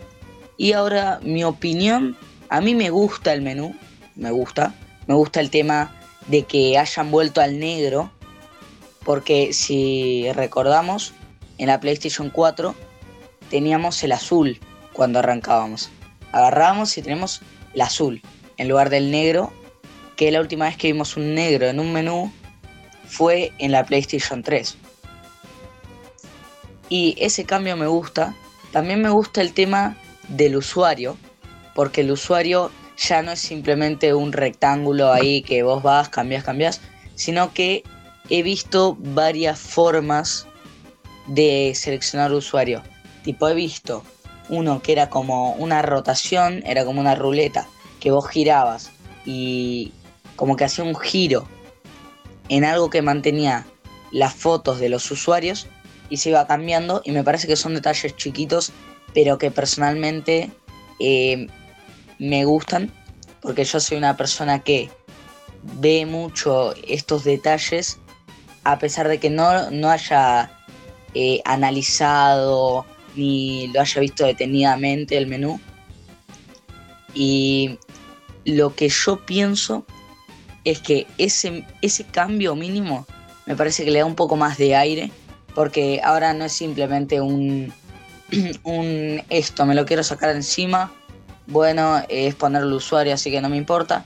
y 0.59 0.73
ahora 0.73 1.21
mi 1.23 1.45
opinión, 1.45 2.17
a 2.51 2.61
mí 2.61 2.75
me 2.75 2.91
gusta 2.91 3.33
el 3.33 3.41
menú, 3.41 3.75
me 4.17 4.33
gusta, 4.33 4.75
me 5.07 5.15
gusta 5.15 5.41
el 5.41 5.51
tema 5.51 5.95
de 6.27 6.43
que 6.43 6.77
hayan 6.77 7.11
vuelto 7.11 7.41
al 7.41 7.59
negro, 7.61 8.11
porque 9.05 9.53
si 9.53 10.31
recordamos, 10.33 11.15
en 11.57 11.69
la 11.69 11.81
PlayStation 11.81 12.29
4 12.29 12.75
teníamos 13.49 14.03
el 14.03 14.13
azul 14.13 14.59
cuando 14.93 15.21
arrancábamos. 15.21 15.91
Agarrábamos 16.33 16.99
y 16.99 17.03
tenemos 17.03 17.41
el 17.73 17.81
azul 17.81 18.21
en 18.59 18.69
lugar 18.69 18.91
del 18.91 19.13
negro, 19.13 19.53
que 20.17 20.31
la 20.33 20.41
última 20.41 20.67
vez 20.67 20.77
que 20.77 20.93
vimos 20.93 21.17
un 21.17 21.35
negro 21.35 21.69
en 21.69 21.79
un 21.79 21.93
menú 21.93 22.33
fue 23.07 23.53
en 23.59 23.71
la 23.71 23.85
PlayStation 23.85 24.43
3. 24.43 24.77
Y 26.89 27.15
ese 27.19 27.45
cambio 27.45 27.77
me 27.77 27.87
gusta. 27.87 28.35
También 28.73 29.01
me 29.01 29.11
gusta 29.11 29.41
el 29.41 29.53
tema 29.53 29.97
del 30.29 30.57
usuario, 30.57 31.17
porque 31.75 32.03
el 32.03 32.11
usuario 32.11 32.71
ya 32.97 33.23
no 33.23 33.33
es 33.33 33.41
simplemente 33.41 34.15
un 34.15 34.33
rectángulo 34.33 35.13
ahí 35.13 35.43
que 35.43 35.63
vos 35.63 35.83
vas, 35.83 36.09
cambias, 36.09 36.45
cambias, 36.45 36.81
sino 37.15 37.53
que 37.53 37.85
he 38.29 38.43
visto 38.43 38.97
varias 38.99 39.59
formas 39.59 40.47
de 41.27 41.73
seleccionar 41.75 42.33
usuario. 42.33 42.83
Tipo, 43.23 43.49
he 43.49 43.55
visto 43.55 44.03
uno 44.49 44.83
que 44.83 44.93
era 44.93 45.11
como 45.11 45.53
una 45.53 45.83
rotación, 45.83 46.63
era 46.67 46.85
como 46.85 47.01
una 47.01 47.15
ruleta, 47.15 47.69
que 48.01 48.11
vos 48.11 48.29
girabas 48.29 48.91
y 49.25 49.93
como 50.37 50.57
que 50.57 50.65
hacía 50.65 50.85
un 50.85 50.97
giro 50.97 51.47
en 52.49 52.65
algo 52.65 52.91
que 52.91 53.03
mantenía 53.03 53.67
las 54.11 54.35
fotos 54.35 54.79
de 54.79 54.89
los 54.89 55.11
usuarios 55.11 55.67
y 56.09 56.17
se 56.19 56.31
iba 56.31 56.47
cambiando 56.47 57.03
y 57.05 57.13
me 57.13 57.25
parece 57.25 57.47
que 57.47 57.57
son 57.57 57.75
detalles 57.75 58.17
chiquitos 58.17 58.73
pero 59.15 59.39
que 59.39 59.51
personalmente 59.51 60.51
eh, 61.01 61.47
me 62.19 62.45
gustan, 62.45 62.93
porque 63.41 63.65
yo 63.65 63.81
soy 63.81 63.97
una 63.97 64.17
persona 64.17 64.61
que 64.61 64.91
ve 65.63 66.07
mucho 66.07 66.75
estos 66.87 67.25
detalles, 67.25 67.99
a 68.65 68.79
pesar 68.79 69.09
de 69.09 69.19
que 69.19 69.31
no, 69.31 69.49
haya 69.89 70.51
eh, 71.15 71.41
analizado 71.45 72.85
ni 73.17 73.69
lo 73.69 73.81
haya 73.81 74.01
visto 74.01 74.27
detenidamente 74.27 75.17
el 75.17 75.27
menú. 75.27 75.61
Y 77.15 77.79
lo 78.45 78.75
que 78.75 78.89
yo 78.89 79.25
pienso 79.25 79.85
es 80.65 80.81
que 80.81 81.07
ese, 81.17 81.65
ese 81.83 82.05
cambio 82.05 82.55
mínimo 82.55 83.07
me 83.47 83.57
parece 83.57 83.85
que 83.85 83.91
le 83.91 84.01
da 84.01 84.05
un 84.05 84.15
poco 84.15 84.37
más 84.37 84.59
de 84.59 84.77
aire, 84.77 85.11
porque 85.55 86.01
ahora 86.05 86.35
no 86.35 86.45
es 86.45 86.53
simplemente 86.53 87.21
un, 87.21 87.73
un 88.63 89.23
esto, 89.31 89.67
me 89.67 89.75
lo 89.75 89.87
quiero 89.87 90.03
sacar 90.03 90.35
encima, 90.35 90.93
bueno, 91.47 92.03
es 92.09 92.35
poner 92.35 92.63
el 92.63 92.73
usuario, 92.73 93.15
así 93.15 93.31
que 93.31 93.41
no 93.41 93.49
me 93.49 93.57
importa. 93.57 94.05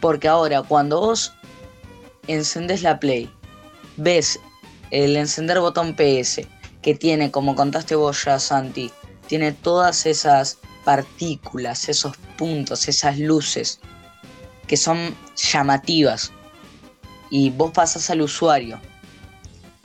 Porque 0.00 0.28
ahora, 0.28 0.62
cuando 0.62 1.00
vos 1.00 1.32
encendés 2.28 2.82
la 2.82 3.00
Play, 3.00 3.30
ves 3.96 4.38
el 4.90 5.16
encender 5.16 5.58
botón 5.60 5.94
PS, 5.94 6.46
que 6.82 6.94
tiene, 6.94 7.30
como 7.30 7.54
contaste 7.54 7.94
vos 7.94 8.24
ya, 8.24 8.38
Santi, 8.38 8.90
tiene 9.26 9.52
todas 9.52 10.06
esas 10.06 10.58
partículas, 10.84 11.88
esos 11.88 12.16
puntos, 12.36 12.88
esas 12.88 13.18
luces 13.18 13.80
que 14.66 14.76
son 14.76 15.14
llamativas. 15.36 16.32
Y 17.30 17.50
vos 17.50 17.72
pasas 17.72 18.10
al 18.10 18.20
usuario 18.20 18.80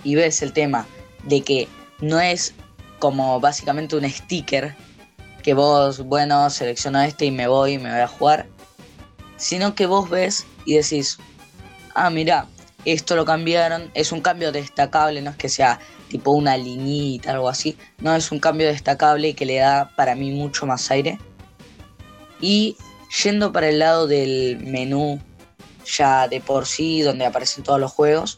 y 0.04 0.16
ves 0.16 0.42
el 0.42 0.54
tema 0.54 0.86
de 1.24 1.42
que 1.42 1.68
no 2.02 2.20
es 2.20 2.54
como 3.00 3.40
básicamente 3.40 3.96
un 3.96 4.10
sticker 4.10 4.76
que 5.44 5.54
vos, 5.54 6.00
bueno, 6.00 6.50
selecciono 6.50 7.02
este 7.02 7.26
y 7.26 7.32
me 7.32 7.48
voy, 7.48 7.78
me 7.78 7.90
voy 7.90 8.02
a 8.02 8.08
jugar, 8.08 8.48
sino 9.38 9.76
que 9.76 9.86
vos 9.86 10.10
ves 10.10 10.46
y 10.66 10.76
decís, 10.76 11.18
ah, 11.96 12.10
mira, 12.10 12.48
esto 12.86 13.16
lo 13.16 13.26
cambiaron, 13.26 13.92
es 13.94 14.12
un 14.12 14.22
cambio 14.22 14.52
destacable, 14.52 15.22
no 15.22 15.32
es 15.32 15.38
que 15.38 15.50
sea 15.50 15.80
tipo 16.10 16.32
una 16.32 16.58
liñita, 16.58 17.32
algo 17.32 17.50
así, 17.50 17.78
no 18.00 18.16
es 18.16 18.32
un 18.32 18.40
cambio 18.40 18.68
destacable 18.68 19.36
que 19.36 19.46
le 19.46 19.58
da 19.58 19.92
para 19.96 20.16
mí 20.16 20.32
mucho 20.32 20.66
más 20.66 20.90
aire. 20.92 21.20
Y 22.40 22.78
yendo 23.24 23.52
para 23.52 23.70
el 23.70 23.80
lado 23.80 24.08
del 24.08 24.60
menú 24.60 25.20
ya 25.86 26.28
de 26.28 26.42
por 26.42 26.66
sí, 26.66 27.02
donde 27.02 27.26
aparecen 27.26 27.64
todos 27.64 27.80
los 27.80 27.92
juegos, 27.92 28.38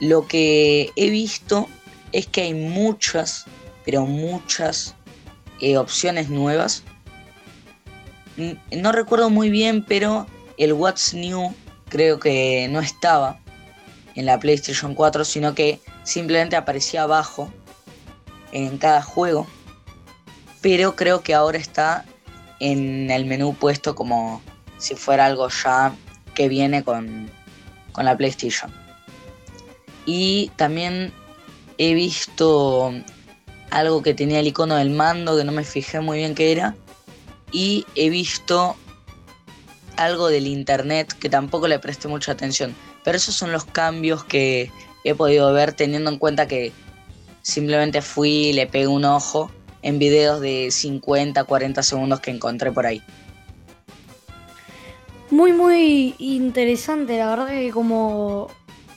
lo 0.00 0.26
que 0.26 0.92
he 0.96 1.10
visto 1.10 1.68
es 2.14 2.28
que 2.28 2.42
hay 2.42 2.54
muchas, 2.54 3.44
pero 3.84 4.06
muchas 4.06 4.94
eh, 5.60 5.76
opciones 5.76 6.30
nuevas. 6.30 6.84
No 8.70 8.92
recuerdo 8.92 9.30
muy 9.30 9.50
bien, 9.50 9.84
pero 9.84 10.28
el 10.56 10.72
What's 10.74 11.12
New 11.12 11.52
creo 11.88 12.20
que 12.20 12.68
no 12.70 12.78
estaba 12.78 13.40
en 14.14 14.26
la 14.26 14.38
PlayStation 14.38 14.94
4, 14.94 15.24
sino 15.24 15.56
que 15.56 15.80
simplemente 16.04 16.54
aparecía 16.54 17.02
abajo 17.02 17.52
en 18.52 18.78
cada 18.78 19.02
juego. 19.02 19.48
Pero 20.60 20.94
creo 20.94 21.22
que 21.22 21.34
ahora 21.34 21.58
está 21.58 22.04
en 22.60 23.10
el 23.10 23.26
menú 23.26 23.54
puesto 23.54 23.96
como 23.96 24.40
si 24.78 24.94
fuera 24.94 25.26
algo 25.26 25.48
ya 25.48 25.92
que 26.36 26.48
viene 26.48 26.84
con, 26.84 27.28
con 27.90 28.04
la 28.04 28.16
PlayStation. 28.16 28.72
Y 30.06 30.52
también 30.54 31.12
he 31.78 31.94
visto 31.94 32.92
algo 33.70 34.02
que 34.02 34.14
tenía 34.14 34.40
el 34.40 34.46
icono 34.46 34.76
del 34.76 34.90
mando 34.90 35.36
que 35.36 35.44
no 35.44 35.52
me 35.52 35.64
fijé 35.64 36.00
muy 36.00 36.18
bien 36.18 36.34
qué 36.34 36.52
era. 36.52 36.74
Y 37.52 37.86
he 37.94 38.10
visto 38.10 38.76
algo 39.96 40.28
del 40.28 40.46
internet 40.46 41.12
que 41.12 41.28
tampoco 41.28 41.68
le 41.68 41.78
presté 41.78 42.08
mucha 42.08 42.32
atención. 42.32 42.74
Pero 43.04 43.16
esos 43.16 43.34
son 43.34 43.52
los 43.52 43.64
cambios 43.64 44.24
que 44.24 44.70
he 45.04 45.14
podido 45.14 45.52
ver 45.52 45.72
teniendo 45.72 46.10
en 46.10 46.18
cuenta 46.18 46.48
que 46.48 46.72
simplemente 47.42 48.00
fui 48.02 48.30
y 48.30 48.52
le 48.52 48.66
pegué 48.66 48.86
un 48.86 49.04
ojo 49.04 49.50
en 49.82 49.98
videos 49.98 50.40
de 50.40 50.70
50, 50.70 51.44
40 51.44 51.82
segundos 51.82 52.20
que 52.20 52.30
encontré 52.30 52.72
por 52.72 52.86
ahí. 52.86 53.02
Muy, 55.30 55.52
muy 55.52 56.14
interesante, 56.18 57.18
la 57.18 57.30
verdad 57.30 57.48
que 57.48 57.70
como, 57.70 58.48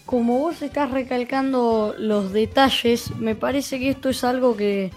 como 0.08 0.40
vos 0.40 0.62
estás 0.62 0.90
recalcando 0.90 1.94
los 1.98 2.32
detalles, 2.32 3.12
me 3.18 3.36
parece 3.36 3.78
que 3.78 3.90
esto 3.90 4.08
es 4.08 4.24
algo 4.24 4.56
que 4.56 4.90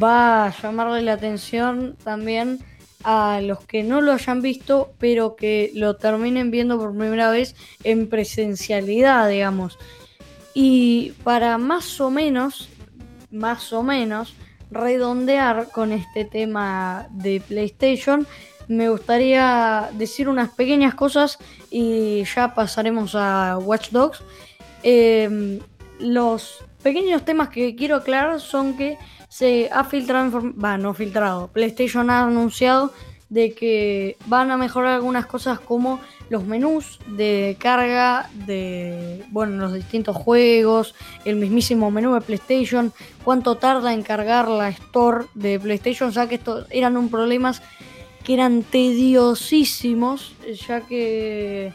va 0.00 0.46
a 0.46 0.62
llamarle 0.62 1.02
la 1.02 1.14
atención 1.14 1.96
también 2.04 2.60
a 3.02 3.40
los 3.42 3.58
que 3.66 3.82
no 3.82 4.00
lo 4.00 4.12
hayan 4.12 4.42
visto, 4.42 4.94
pero 4.98 5.34
que 5.34 5.72
lo 5.74 5.96
terminen 5.96 6.52
viendo 6.52 6.78
por 6.78 6.96
primera 6.96 7.32
vez 7.32 7.56
en 7.82 8.08
presencialidad, 8.08 9.28
digamos. 9.28 9.76
Y 10.54 11.14
para 11.24 11.58
más 11.58 12.00
o 12.00 12.10
menos, 12.10 12.68
más 13.32 13.72
o 13.72 13.82
menos, 13.82 14.36
redondear 14.70 15.68
con 15.72 15.90
este 15.90 16.24
tema 16.24 17.08
de 17.10 17.40
PlayStation, 17.40 18.24
me 18.68 18.88
gustaría 18.88 19.90
decir 19.92 20.28
unas 20.28 20.50
pequeñas 20.50 20.94
cosas 20.94 21.38
y 21.70 22.24
ya 22.34 22.54
pasaremos 22.54 23.14
a 23.14 23.58
Watch 23.58 23.90
Dogs. 23.90 24.22
Em, 24.86 25.60
los 25.98 26.62
pequeños 26.82 27.24
temas 27.24 27.48
que 27.48 27.74
quiero 27.74 27.96
aclarar 27.96 28.38
son 28.38 28.76
que 28.76 28.98
se 29.30 29.70
ha 29.72 29.82
filtrado, 29.84 30.52
va, 30.62 30.76
no 30.76 30.92
filtrado, 30.92 31.48
PlayStation 31.48 32.10
ha 32.10 32.24
anunciado 32.24 32.92
de 33.30 33.54
que 33.54 34.18
van 34.26 34.50
a 34.50 34.58
mejorar 34.58 34.94
algunas 34.94 35.24
cosas 35.24 35.58
como 35.58 36.00
los 36.28 36.44
menús 36.44 37.00
de 37.06 37.56
carga 37.58 38.28
de 38.46 39.24
bueno 39.30 39.56
los 39.56 39.72
distintos 39.72 40.14
juegos, 40.14 40.94
el 41.24 41.36
mismísimo 41.36 41.90
menú 41.90 42.12
de 42.12 42.20
PlayStation, 42.20 42.92
cuánto 43.24 43.56
tarda 43.56 43.94
en 43.94 44.02
cargar 44.02 44.48
la 44.48 44.68
store 44.68 45.24
de 45.32 45.58
PlayStation, 45.58 46.10
ya 46.10 46.28
que 46.28 46.34
estos 46.34 46.66
eran 46.68 46.98
un 46.98 47.08
problemas 47.08 47.62
que 48.22 48.34
eran 48.34 48.62
tediosísimos, 48.62 50.34
ya 50.68 50.82
que 50.82 51.72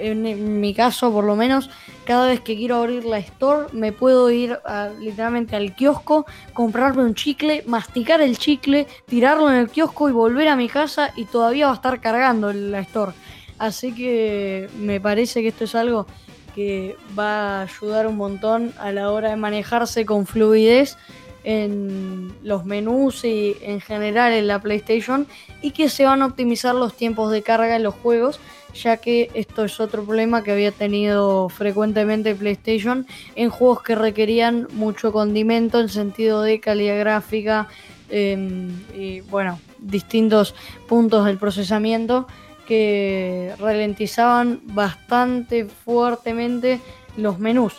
en 0.00 0.60
mi 0.60 0.74
caso 0.74 1.12
por 1.12 1.24
lo 1.24 1.36
menos, 1.36 1.70
cada 2.04 2.26
vez 2.26 2.40
que 2.40 2.56
quiero 2.56 2.76
abrir 2.76 3.04
la 3.04 3.18
store 3.18 3.68
me 3.72 3.92
puedo 3.92 4.30
ir 4.30 4.58
literalmente 4.98 5.56
al 5.56 5.74
kiosco, 5.74 6.26
comprarme 6.52 7.04
un 7.04 7.14
chicle, 7.14 7.62
masticar 7.66 8.20
el 8.20 8.38
chicle, 8.38 8.86
tirarlo 9.06 9.50
en 9.50 9.56
el 9.56 9.68
kiosco 9.68 10.08
y 10.08 10.12
volver 10.12 10.48
a 10.48 10.56
mi 10.56 10.68
casa 10.68 11.12
y 11.16 11.24
todavía 11.26 11.66
va 11.66 11.72
a 11.72 11.76
estar 11.76 12.00
cargando 12.00 12.52
la 12.52 12.80
store. 12.80 13.12
Así 13.58 13.94
que 13.94 14.68
me 14.78 15.00
parece 15.00 15.42
que 15.42 15.48
esto 15.48 15.64
es 15.64 15.74
algo 15.74 16.06
que 16.54 16.96
va 17.16 17.60
a 17.60 17.62
ayudar 17.62 18.06
un 18.06 18.16
montón 18.16 18.72
a 18.78 18.90
la 18.90 19.12
hora 19.12 19.30
de 19.30 19.36
manejarse 19.36 20.04
con 20.04 20.26
fluidez 20.26 20.96
en 21.44 22.34
los 22.42 22.64
menús 22.64 23.24
y 23.24 23.56
en 23.62 23.80
general 23.80 24.32
en 24.32 24.46
la 24.46 24.60
PlayStation 24.60 25.26
y 25.62 25.70
que 25.70 25.88
se 25.88 26.04
van 26.04 26.22
a 26.22 26.26
optimizar 26.26 26.74
los 26.74 26.96
tiempos 26.96 27.30
de 27.30 27.42
carga 27.42 27.76
en 27.76 27.82
los 27.82 27.94
juegos 27.94 28.40
ya 28.74 28.96
que 28.98 29.30
esto 29.34 29.64
es 29.64 29.80
otro 29.80 30.04
problema 30.04 30.42
que 30.42 30.52
había 30.52 30.72
tenido 30.72 31.48
frecuentemente 31.48 32.34
PlayStation 32.34 33.06
en 33.34 33.50
juegos 33.50 33.82
que 33.82 33.94
requerían 33.94 34.68
mucho 34.72 35.12
condimento 35.12 35.80
en 35.80 35.88
sentido 35.88 36.42
de 36.42 36.60
calidad 36.60 36.98
gráfica 36.98 37.68
em, 38.08 38.70
y 38.94 39.20
bueno, 39.22 39.58
distintos 39.78 40.54
puntos 40.88 41.24
del 41.26 41.38
procesamiento 41.38 42.26
que 42.66 43.52
ralentizaban 43.58 44.60
bastante 44.64 45.64
fuertemente 45.64 46.80
los 47.16 47.38
menús. 47.38 47.74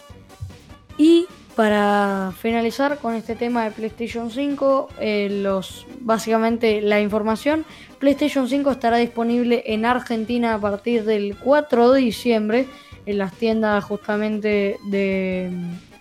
Y 0.98 1.28
para 1.56 2.32
finalizar 2.40 2.98
con 3.00 3.14
este 3.14 3.36
tema 3.36 3.66
de 3.66 3.72
PlayStation 3.72 4.32
5, 4.32 4.90
eh, 5.00 5.30
los, 5.30 5.86
básicamente 6.00 6.82
la 6.82 7.02
información, 7.02 7.66
PlayStation 8.00 8.48
5 8.48 8.72
estará 8.72 8.98
disponible 8.98 9.64
en 9.66 9.86
Argentina 9.86 10.54
a 10.54 10.60
partir 10.60 11.04
del 11.04 11.38
4 11.38 11.92
de 11.92 12.02
diciembre 12.02 12.68
en 13.06 13.18
las 13.18 13.34
tiendas 13.34 13.84
justamente 13.84 14.78
de, 14.86 15.52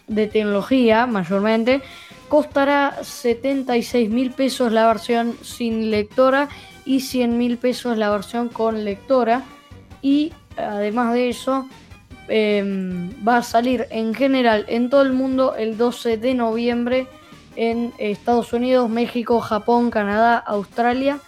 de 0.07 0.27
tecnología 0.27 1.07
mayormente. 1.07 1.83
Costará 2.29 2.99
76 3.03 4.09
mil 4.09 4.31
pesos 4.31 4.73
la 4.73 4.87
versión 4.87 5.37
sin 5.43 5.91
lectora 5.91 6.49
y 6.85 7.01
100 7.01 7.37
mil 7.37 7.59
pesos 7.59 7.99
la 7.99 8.11
versión 8.11 8.49
con 8.49 8.85
lectora. 8.85 9.43
Y 10.01 10.33
además 10.57 11.13
de 11.15 11.29
eso, 11.29 11.67
Em, 12.33 13.11
va 13.27 13.39
a 13.39 13.43
salir 13.43 13.89
en 13.91 14.15
general 14.15 14.65
en 14.69 14.89
todo 14.89 15.03
el 15.03 15.13
mundo 15.13 15.57
el 15.57 15.77
12 15.77 16.17
de 16.17 16.35
noviembre 16.35 17.09
en 17.57 17.93
Estados 17.99 18.53
Unidos, 18.53 18.89
México, 18.89 19.41
Japón, 19.41 19.91
Canadá, 19.91 20.39
Australia 20.39 21.19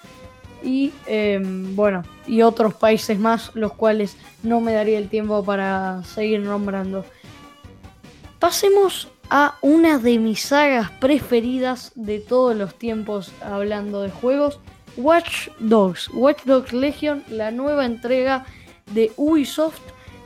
y 0.62 0.93
em, 1.07 1.75
bueno, 1.75 2.05
y 2.25 2.43
otros 2.43 2.75
países 2.75 3.19
más, 3.19 3.51
los 3.55 3.73
cuales 3.73 4.17
no 4.45 4.61
me 4.61 4.75
daría 4.75 4.97
el 4.97 5.09
tiempo 5.09 5.45
para 5.45 6.05
seguir 6.05 6.38
nombrando. 6.38 7.05
Pasemos 8.38 9.09
a 9.29 9.57
una 9.61 9.99
de 9.99 10.21
mis 10.21 10.41
sagas 10.43 10.88
preferidas 11.01 11.91
de 11.97 12.21
todos 12.21 12.55
los 12.55 12.77
tiempos 12.77 13.33
hablando 13.43 14.03
de 14.03 14.11
juegos, 14.11 14.61
Watch 14.97 15.49
Dogs. 15.59 16.09
Watch 16.15 16.45
Dogs 16.45 16.73
Legion, 16.73 17.25
la 17.29 17.51
nueva 17.51 17.87
entrega 17.87 18.47
de 18.93 19.11
Ubisoft 19.17 19.81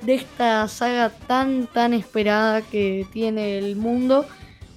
de 0.06 0.14
esta 0.14 0.68
saga 0.68 1.10
tan 1.10 1.66
tan 1.66 1.92
esperada 1.92 2.62
que 2.62 3.06
tiene 3.12 3.58
el 3.58 3.74
mundo. 3.76 4.24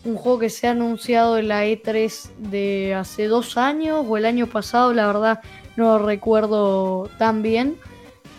Un 0.03 0.15
juego 0.15 0.39
que 0.39 0.49
se 0.49 0.67
ha 0.67 0.71
anunciado 0.71 1.37
en 1.37 1.49
la 1.49 1.65
E3 1.65 2.29
de 2.37 2.95
hace 2.95 3.27
dos 3.27 3.57
años 3.57 4.05
o 4.07 4.17
el 4.17 4.25
año 4.25 4.47
pasado, 4.47 4.93
la 4.93 5.05
verdad 5.05 5.41
no 5.75 5.99
lo 5.99 6.05
recuerdo 6.05 7.09
tan 7.19 7.43
bien. 7.43 7.77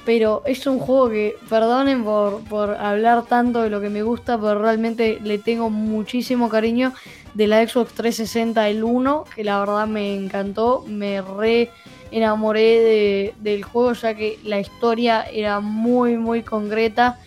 Pero 0.04 0.42
es 0.46 0.66
un 0.66 0.78
juego 0.78 1.10
que, 1.10 1.36
perdonen 1.48 2.02
por, 2.02 2.42
por 2.44 2.70
hablar 2.70 3.26
tanto 3.26 3.62
de 3.62 3.70
lo 3.70 3.80
que 3.80 3.90
me 3.90 4.02
gusta, 4.02 4.40
pero 4.40 4.58
realmente 4.58 5.20
le 5.22 5.38
tengo 5.38 5.70
muchísimo 5.70 6.48
cariño 6.48 6.92
de 7.34 7.46
la 7.46 7.64
Xbox 7.64 7.92
360 7.92 8.68
el 8.68 8.82
1, 8.82 9.24
que 9.36 9.44
la 9.44 9.60
verdad 9.60 9.86
me 9.86 10.16
encantó, 10.16 10.84
me 10.88 11.20
re 11.20 11.70
enamoré 12.10 13.34
del 13.40 13.62
juego 13.64 13.92
ya 13.92 14.14
que 14.14 14.38
la 14.44 14.60
historia 14.60 15.22
era 15.22 15.60
muy 15.60 16.16
muy 16.16 16.42
concreta 16.42 17.18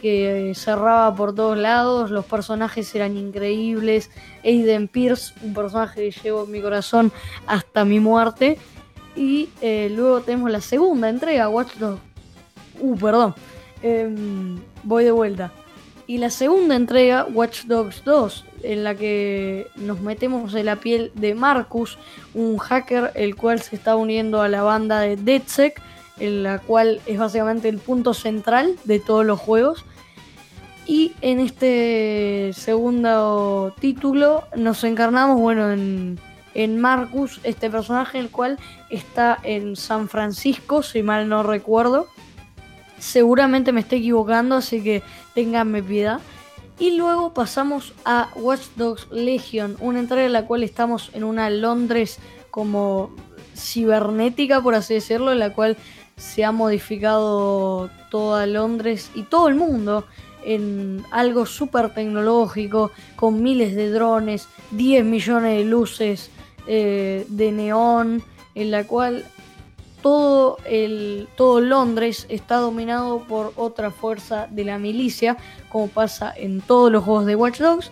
que 0.00 0.52
cerraba 0.54 1.14
por 1.14 1.34
todos 1.34 1.58
lados, 1.58 2.10
los 2.10 2.24
personajes 2.24 2.94
eran 2.94 3.16
increíbles, 3.16 4.10
Aiden 4.44 4.88
Pierce, 4.88 5.34
un 5.42 5.52
personaje 5.52 6.10
que 6.10 6.20
llevo 6.22 6.44
en 6.44 6.50
mi 6.50 6.60
corazón 6.60 7.12
hasta 7.46 7.84
mi 7.84 8.00
muerte, 8.00 8.58
y 9.14 9.50
eh, 9.60 9.92
luego 9.94 10.20
tenemos 10.22 10.50
la 10.50 10.60
segunda 10.60 11.08
entrega, 11.08 11.48
Watch 11.48 11.74
Dogs, 11.74 12.00
uh, 12.80 12.96
perdón, 12.96 13.34
em, 13.82 14.58
voy 14.84 15.04
de 15.04 15.10
vuelta, 15.10 15.52
y 16.06 16.18
la 16.18 16.30
segunda 16.30 16.76
entrega, 16.76 17.26
Watch 17.32 17.64
Dogs 17.64 18.02
2, 18.04 18.44
en 18.62 18.84
la 18.84 18.94
que 18.94 19.68
nos 19.76 20.00
metemos 20.00 20.54
en 20.54 20.66
la 20.66 20.76
piel 20.76 21.12
de 21.14 21.34
Marcus, 21.34 21.98
un 22.34 22.58
hacker 22.58 23.12
el 23.14 23.36
cual 23.36 23.60
se 23.60 23.76
está 23.76 23.96
uniendo 23.96 24.42
a 24.42 24.48
la 24.48 24.62
banda 24.62 25.00
de 25.00 25.16
DeadSec, 25.16 25.80
en 26.18 26.42
la 26.42 26.58
cual 26.58 27.00
es 27.06 27.18
básicamente 27.18 27.68
el 27.68 27.78
punto 27.78 28.14
central 28.14 28.76
de 28.84 28.98
todos 29.00 29.24
los 29.24 29.40
juegos. 29.40 29.84
Y 30.86 31.12
en 31.20 31.40
este 31.40 32.50
segundo 32.54 33.74
título 33.80 34.44
nos 34.56 34.82
encarnamos, 34.84 35.38
bueno, 35.40 35.70
en, 35.72 36.18
en 36.54 36.80
Marcus, 36.80 37.40
este 37.44 37.70
personaje 37.70 38.18
el 38.18 38.30
cual 38.30 38.58
está 38.90 39.38
en 39.42 39.76
San 39.76 40.08
Francisco, 40.08 40.82
si 40.82 41.02
mal 41.02 41.28
no 41.28 41.42
recuerdo. 41.42 42.06
Seguramente 42.98 43.72
me 43.72 43.80
estoy 43.80 44.00
equivocando, 44.00 44.56
así 44.56 44.82
que 44.82 45.02
ténganme 45.34 45.82
piedad. 45.82 46.20
Y 46.80 46.96
luego 46.96 47.34
pasamos 47.34 47.92
a 48.06 48.30
Watch 48.36 48.68
Dogs 48.76 49.06
Legion, 49.12 49.76
una 49.80 50.00
entrega 50.00 50.24
en 50.24 50.32
la 50.32 50.46
cual 50.46 50.62
estamos 50.62 51.10
en 51.12 51.24
una 51.24 51.50
Londres 51.50 52.18
como 52.50 53.10
cibernética, 53.54 54.62
por 54.62 54.74
así 54.74 54.94
decirlo, 54.94 55.30
en 55.30 55.40
la 55.40 55.52
cual 55.52 55.76
se 56.16 56.42
ha 56.42 56.52
modificado 56.52 57.90
toda 58.10 58.46
Londres 58.46 59.10
y 59.14 59.24
todo 59.24 59.48
el 59.48 59.56
mundo 59.56 60.06
en 60.42 61.04
algo 61.10 61.44
súper 61.44 61.92
tecnológico, 61.92 62.92
con 63.14 63.42
miles 63.42 63.76
de 63.76 63.90
drones, 63.90 64.48
10 64.70 65.04
millones 65.04 65.58
de 65.58 65.64
luces 65.66 66.30
eh, 66.66 67.26
de 67.28 67.52
neón, 67.52 68.22
en 68.54 68.70
la 68.70 68.86
cual 68.86 69.26
todo, 70.02 70.58
el, 70.64 71.28
todo 71.36 71.60
Londres 71.60 72.26
está 72.28 72.56
dominado 72.56 73.20
por 73.20 73.52
otra 73.56 73.90
fuerza 73.90 74.46
de 74.50 74.64
la 74.64 74.78
milicia, 74.78 75.36
como 75.68 75.88
pasa 75.88 76.32
en 76.36 76.60
todos 76.60 76.90
los 76.90 77.04
juegos 77.04 77.26
de 77.26 77.36
Watch 77.36 77.58
Dogs, 77.58 77.90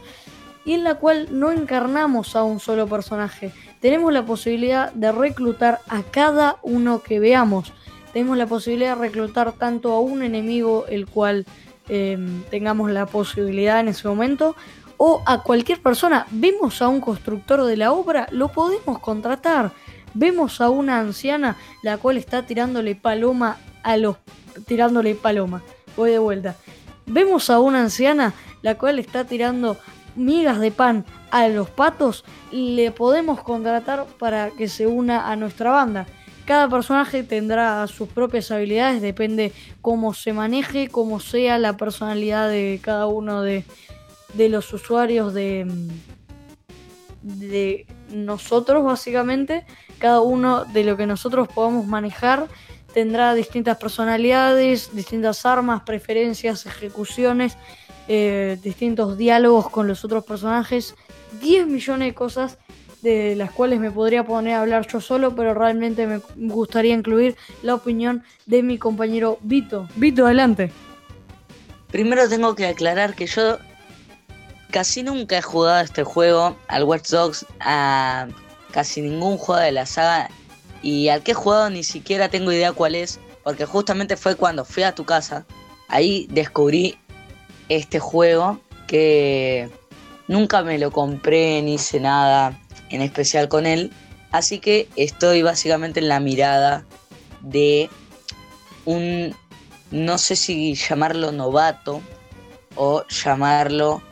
y 0.64 0.74
en 0.74 0.84
la 0.84 0.96
cual 0.96 1.28
no 1.30 1.50
encarnamos 1.50 2.36
a 2.36 2.42
un 2.42 2.60
solo 2.60 2.86
personaje. 2.86 3.52
Tenemos 3.80 4.12
la 4.12 4.24
posibilidad 4.24 4.92
de 4.92 5.12
reclutar 5.12 5.80
a 5.88 6.02
cada 6.02 6.56
uno 6.62 7.02
que 7.02 7.20
veamos. 7.20 7.72
Tenemos 8.12 8.36
la 8.36 8.46
posibilidad 8.46 8.96
de 8.96 9.02
reclutar 9.02 9.52
tanto 9.52 9.92
a 9.92 10.00
un 10.00 10.22
enemigo, 10.22 10.84
el 10.88 11.06
cual 11.06 11.46
em, 11.88 12.42
tengamos 12.50 12.90
la 12.90 13.06
posibilidad 13.06 13.80
en 13.80 13.88
ese 13.88 14.08
momento, 14.08 14.56
o 14.98 15.22
a 15.24 15.42
cualquier 15.42 15.80
persona. 15.80 16.26
Vemos 16.30 16.82
a 16.82 16.88
un 16.88 17.00
constructor 17.00 17.64
de 17.64 17.76
la 17.76 17.92
obra, 17.92 18.28
lo 18.30 18.48
podemos 18.48 18.98
contratar 18.98 19.72
vemos 20.14 20.60
a 20.60 20.70
una 20.70 20.98
anciana 20.98 21.56
la 21.82 21.98
cual 21.98 22.16
está 22.16 22.46
tirándole 22.46 22.94
paloma 22.94 23.58
a 23.82 23.96
los 23.96 24.16
tirándole 24.66 25.14
paloma. 25.14 25.62
Voy 25.96 26.10
de 26.10 26.18
vuelta. 26.18 26.56
Vemos 27.06 27.50
a 27.50 27.60
una 27.60 27.80
anciana 27.80 28.34
la 28.62 28.76
cual 28.76 28.98
está 28.98 29.24
tirando 29.24 29.76
migas 30.16 30.58
de 30.58 30.70
pan 30.70 31.04
a 31.30 31.48
los 31.48 31.70
patos, 31.70 32.24
le 32.50 32.90
podemos 32.90 33.42
contratar 33.42 34.06
para 34.18 34.50
que 34.50 34.68
se 34.68 34.86
una 34.86 35.30
a 35.30 35.36
nuestra 35.36 35.70
banda. 35.70 36.06
Cada 36.44 36.68
personaje 36.68 37.22
tendrá 37.22 37.86
sus 37.86 38.08
propias 38.08 38.50
habilidades, 38.50 39.02
depende 39.02 39.52
cómo 39.82 40.14
se 40.14 40.32
maneje, 40.32 40.88
cómo 40.88 41.20
sea 41.20 41.58
la 41.58 41.76
personalidad 41.76 42.48
de 42.48 42.80
cada 42.82 43.06
uno 43.06 43.42
de, 43.42 43.64
de 44.32 44.48
los 44.48 44.72
usuarios 44.72 45.34
de, 45.34 45.66
de 47.22 47.86
nosotros 48.10 48.84
básicamente, 48.84 49.64
cada 49.98 50.20
uno 50.20 50.64
de 50.64 50.84
lo 50.84 50.96
que 50.96 51.06
nosotros 51.06 51.48
podamos 51.48 51.86
manejar 51.86 52.48
tendrá 52.92 53.34
distintas 53.34 53.76
personalidades, 53.76 54.94
distintas 54.94 55.44
armas, 55.44 55.82
preferencias, 55.82 56.66
ejecuciones, 56.66 57.56
eh, 58.08 58.58
distintos 58.62 59.18
diálogos 59.18 59.68
con 59.68 59.86
los 59.86 60.04
otros 60.04 60.24
personajes, 60.24 60.94
10 61.40 61.66
millones 61.66 62.08
de 62.08 62.14
cosas 62.14 62.58
de 63.02 63.36
las 63.36 63.52
cuales 63.52 63.78
me 63.78 63.90
podría 63.90 64.24
poner 64.24 64.54
a 64.54 64.62
hablar 64.62 64.86
yo 64.86 65.00
solo, 65.00 65.34
pero 65.36 65.54
realmente 65.54 66.06
me 66.06 66.20
gustaría 66.36 66.94
incluir 66.94 67.36
la 67.62 67.74
opinión 67.74 68.24
de 68.46 68.62
mi 68.62 68.78
compañero 68.78 69.38
Vito. 69.42 69.88
Vito, 69.94 70.26
adelante. 70.26 70.72
Primero 71.90 72.28
tengo 72.28 72.54
que 72.54 72.66
aclarar 72.66 73.14
que 73.14 73.26
yo 73.26 73.58
Casi 74.70 75.02
nunca 75.02 75.38
he 75.38 75.42
jugado 75.42 75.80
este 75.80 76.04
juego, 76.04 76.56
al 76.68 76.84
Watch 76.84 77.08
Dogs, 77.08 77.46
a 77.60 78.28
casi 78.70 79.00
ningún 79.00 79.38
juego 79.38 79.60
de 79.60 79.72
la 79.72 79.86
saga. 79.86 80.30
Y 80.82 81.08
al 81.08 81.22
que 81.22 81.32
he 81.32 81.34
jugado 81.34 81.70
ni 81.70 81.82
siquiera 81.82 82.28
tengo 82.28 82.52
idea 82.52 82.72
cuál 82.72 82.94
es, 82.94 83.18
porque 83.44 83.64
justamente 83.64 84.16
fue 84.16 84.36
cuando 84.36 84.64
fui 84.64 84.82
a 84.82 84.94
tu 84.94 85.04
casa. 85.04 85.46
Ahí 85.88 86.26
descubrí 86.30 86.98
este 87.68 87.98
juego 87.98 88.60
que 88.86 89.70
nunca 90.28 90.62
me 90.62 90.78
lo 90.78 90.90
compré 90.90 91.62
ni 91.62 91.74
hice 91.74 91.98
nada 91.98 92.60
en 92.90 93.02
especial 93.02 93.48
con 93.48 93.66
él. 93.66 93.90
Así 94.30 94.58
que 94.58 94.88
estoy 94.96 95.42
básicamente 95.42 96.00
en 96.00 96.08
la 96.08 96.20
mirada 96.20 96.84
de 97.40 97.88
un, 98.84 99.34
no 99.90 100.18
sé 100.18 100.36
si 100.36 100.74
llamarlo 100.74 101.32
novato 101.32 102.02
o 102.76 103.04
llamarlo 103.08 104.02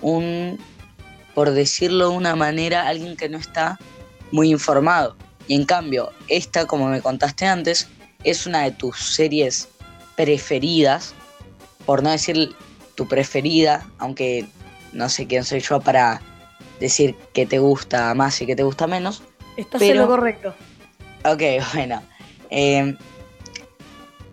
un, 0.00 0.58
por 1.34 1.50
decirlo 1.50 2.10
de 2.10 2.16
una 2.16 2.36
manera, 2.36 2.88
alguien 2.88 3.16
que 3.16 3.28
no 3.28 3.38
está 3.38 3.78
muy 4.32 4.50
informado. 4.50 5.16
Y 5.48 5.54
en 5.54 5.64
cambio, 5.64 6.12
esta, 6.28 6.66
como 6.66 6.88
me 6.88 7.00
contaste 7.00 7.46
antes, 7.46 7.88
es 8.24 8.46
una 8.46 8.62
de 8.62 8.72
tus 8.72 8.98
series 8.98 9.68
preferidas, 10.16 11.14
por 11.84 12.02
no 12.02 12.10
decir 12.10 12.54
tu 12.94 13.06
preferida, 13.06 13.86
aunque 13.98 14.46
no 14.92 15.08
sé 15.08 15.26
quién 15.26 15.44
soy 15.44 15.60
yo 15.60 15.80
para 15.80 16.20
decir 16.80 17.14
que 17.32 17.46
te 17.46 17.58
gusta 17.58 18.12
más 18.14 18.40
y 18.40 18.46
que 18.46 18.56
te 18.56 18.62
gusta 18.62 18.86
menos. 18.86 19.22
Estás 19.56 19.82
en 19.82 19.98
lo 19.98 20.06
correcto. 20.06 20.54
Ok, 21.24 21.42
bueno. 21.74 22.02
Eh, 22.50 22.96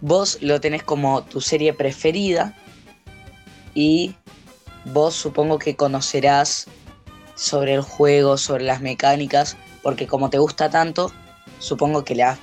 vos 0.02 0.38
lo 0.42 0.60
tenés 0.60 0.84
como 0.84 1.24
tu 1.24 1.42
serie 1.42 1.74
preferida 1.74 2.54
y 3.74 4.16
vos 4.86 5.16
supongo 5.16 5.60
que 5.60 5.76
conocerás 5.76 6.68
sobre 7.36 7.74
el 7.74 7.82
juego, 7.82 8.38
sobre 8.38 8.64
las 8.64 8.82
mecánicas, 8.82 9.58
porque 9.82 10.08
como 10.08 10.30
te 10.30 10.38
gusta 10.38 10.70
tanto, 10.70 11.12
supongo 11.60 12.04
que 12.04 12.16
le 12.16 12.24
has, 12.24 12.40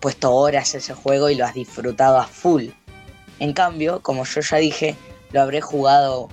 puesto 0.00 0.32
horas 0.32 0.74
a 0.74 0.78
ese 0.78 0.94
juego 0.94 1.30
y 1.30 1.34
lo 1.34 1.44
has 1.44 1.54
disfrutado 1.54 2.18
a 2.18 2.26
full. 2.26 2.68
En 3.38 3.52
cambio, 3.52 4.00
como 4.00 4.24
yo 4.24 4.40
ya 4.40 4.56
dije, 4.56 4.96
lo 5.32 5.42
habré 5.42 5.60
jugado 5.60 6.28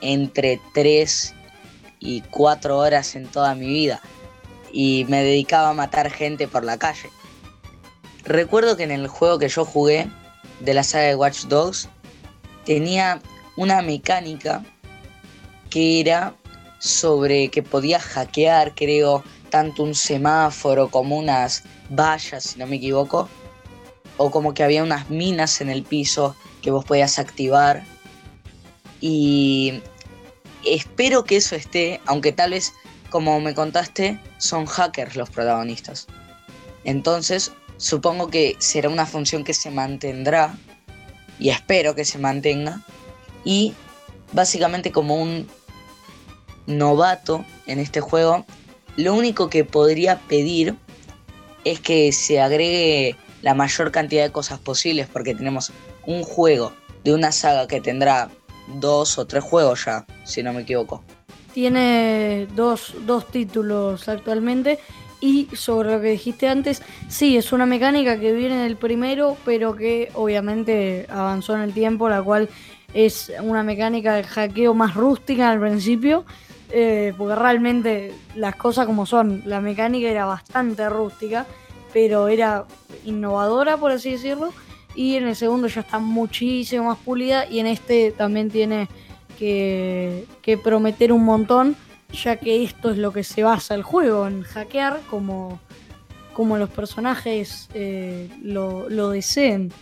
entre 0.00 0.60
3 0.74 1.34
y 2.00 2.22
4 2.22 2.76
horas 2.76 3.14
en 3.14 3.26
toda 3.26 3.54
mi 3.54 3.66
vida 3.66 4.00
y 4.72 5.06
me 5.08 5.22
dedicaba 5.22 5.70
a 5.70 5.74
matar 5.74 6.10
gente 6.10 6.48
por 6.48 6.64
la 6.64 6.78
calle. 6.78 7.10
Recuerdo 8.24 8.76
que 8.76 8.84
en 8.84 8.90
el 8.90 9.08
juego 9.08 9.38
que 9.38 9.48
yo 9.48 9.64
jugué 9.64 10.10
de 10.60 10.74
la 10.74 10.82
saga 10.82 11.04
de 11.04 11.14
Watch 11.14 11.44
Dogs 11.44 11.88
tenía 12.64 13.20
una 13.58 13.82
mecánica 13.82 14.64
que 15.68 15.98
era 15.98 16.32
sobre 16.78 17.48
que 17.48 17.64
podías 17.64 18.04
hackear, 18.04 18.72
creo, 18.76 19.24
tanto 19.50 19.82
un 19.82 19.96
semáforo 19.96 20.88
como 20.88 21.18
unas 21.18 21.64
vallas, 21.90 22.44
si 22.44 22.58
no 22.60 22.68
me 22.68 22.76
equivoco, 22.76 23.28
o 24.16 24.30
como 24.30 24.54
que 24.54 24.62
había 24.62 24.84
unas 24.84 25.10
minas 25.10 25.60
en 25.60 25.70
el 25.70 25.82
piso 25.82 26.36
que 26.62 26.70
vos 26.70 26.84
podías 26.84 27.18
activar. 27.18 27.84
Y 29.00 29.82
espero 30.64 31.24
que 31.24 31.38
eso 31.38 31.56
esté, 31.56 32.00
aunque 32.06 32.30
tal 32.30 32.52
vez, 32.52 32.72
como 33.10 33.40
me 33.40 33.54
contaste, 33.54 34.20
son 34.38 34.66
hackers 34.66 35.16
los 35.16 35.30
protagonistas. 35.30 36.06
Entonces, 36.84 37.50
supongo 37.76 38.28
que 38.28 38.54
será 38.60 38.88
una 38.88 39.04
función 39.04 39.42
que 39.42 39.52
se 39.52 39.72
mantendrá, 39.72 40.56
y 41.40 41.48
espero 41.48 41.96
que 41.96 42.04
se 42.04 42.18
mantenga, 42.18 42.84
y 43.44 43.74
básicamente 44.32 44.92
como 44.92 45.16
un 45.16 45.48
novato 46.66 47.44
en 47.66 47.78
este 47.78 48.00
juego, 48.00 48.44
lo 48.96 49.14
único 49.14 49.48
que 49.48 49.64
podría 49.64 50.18
pedir 50.18 50.76
es 51.64 51.80
que 51.80 52.12
se 52.12 52.40
agregue 52.40 53.16
la 53.42 53.54
mayor 53.54 53.90
cantidad 53.90 54.24
de 54.24 54.32
cosas 54.32 54.58
posibles 54.58 55.06
porque 55.06 55.34
tenemos 55.34 55.72
un 56.06 56.22
juego 56.22 56.72
de 57.04 57.14
una 57.14 57.32
saga 57.32 57.66
que 57.66 57.80
tendrá 57.80 58.30
dos 58.74 59.18
o 59.18 59.26
tres 59.26 59.44
juegos 59.44 59.84
ya, 59.84 60.06
si 60.24 60.42
no 60.42 60.52
me 60.52 60.62
equivoco. 60.62 61.02
Tiene 61.54 62.46
dos, 62.54 62.94
dos 63.06 63.26
títulos 63.28 64.08
actualmente 64.08 64.78
y 65.20 65.48
sobre 65.54 65.90
lo 65.90 66.00
que 66.00 66.10
dijiste 66.10 66.48
antes, 66.48 66.82
sí, 67.08 67.36
es 67.36 67.52
una 67.52 67.66
mecánica 67.66 68.20
que 68.20 68.32
viene 68.32 68.62
del 68.62 68.76
primero, 68.76 69.36
pero 69.44 69.74
que 69.74 70.10
obviamente 70.14 71.06
avanzó 71.08 71.56
en 71.56 71.62
el 71.62 71.72
tiempo, 71.72 72.08
la 72.08 72.22
cual 72.22 72.48
es 72.94 73.32
una 73.42 73.62
mecánica 73.62 74.14
de 74.14 74.24
hackeo 74.24 74.74
más 74.74 74.94
rústica 74.94 75.50
al 75.50 75.60
principio, 75.60 76.24
eh, 76.70 77.14
porque 77.16 77.34
realmente 77.34 78.14
las 78.34 78.56
cosas 78.56 78.86
como 78.86 79.06
son, 79.06 79.42
la 79.46 79.60
mecánica 79.60 80.08
era 80.08 80.24
bastante 80.24 80.88
rústica, 80.88 81.46
pero 81.92 82.28
era 82.28 82.66
innovadora, 83.04 83.76
por 83.76 83.92
así 83.92 84.12
decirlo, 84.12 84.52
y 84.94 85.16
en 85.16 85.28
el 85.28 85.36
segundo 85.36 85.68
ya 85.68 85.82
está 85.82 85.98
muchísimo 85.98 86.84
más 86.84 86.98
pulida, 86.98 87.46
y 87.46 87.60
en 87.60 87.66
este 87.66 88.12
también 88.12 88.50
tiene 88.50 88.88
que, 89.38 90.26
prometer 90.62 91.12
un 91.12 91.24
montón, 91.24 91.76
ya 92.12 92.36
que 92.36 92.64
esto 92.64 92.90
es 92.90 92.98
lo 92.98 93.12
que 93.12 93.22
se 93.22 93.42
basa 93.42 93.74
el 93.74 93.82
juego, 93.82 94.26
en 94.26 94.42
hackear 94.42 95.00
como, 95.08 95.60
como 96.32 96.58
los 96.58 96.70
personajes 96.70 97.68
eh, 97.74 98.28
lo, 98.42 98.88
lo 98.88 99.10
deseen. 99.10 99.72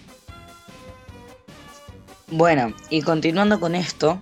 Bueno, 2.29 2.75
y 2.91 3.03
continuando 3.03 3.61
con 3.61 3.77
esto, 3.77 4.21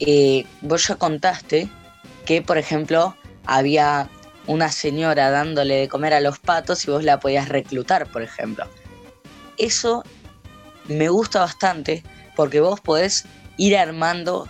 eh, 0.00 0.44
vos 0.60 0.88
ya 0.88 0.96
contaste 0.96 1.68
que, 2.24 2.42
por 2.42 2.58
ejemplo, 2.58 3.14
había 3.46 4.08
una 4.48 4.72
señora 4.72 5.30
dándole 5.30 5.76
de 5.76 5.88
comer 5.88 6.14
a 6.14 6.20
los 6.20 6.40
patos 6.40 6.84
y 6.84 6.90
vos 6.90 7.04
la 7.04 7.20
podías 7.20 7.48
reclutar, 7.48 8.10
por 8.10 8.22
ejemplo. 8.22 8.66
Eso 9.56 10.02
me 10.88 11.08
gusta 11.10 11.38
bastante 11.38 12.02
porque 12.34 12.60
vos 12.60 12.80
podés 12.80 13.24
ir 13.56 13.76
armando 13.76 14.48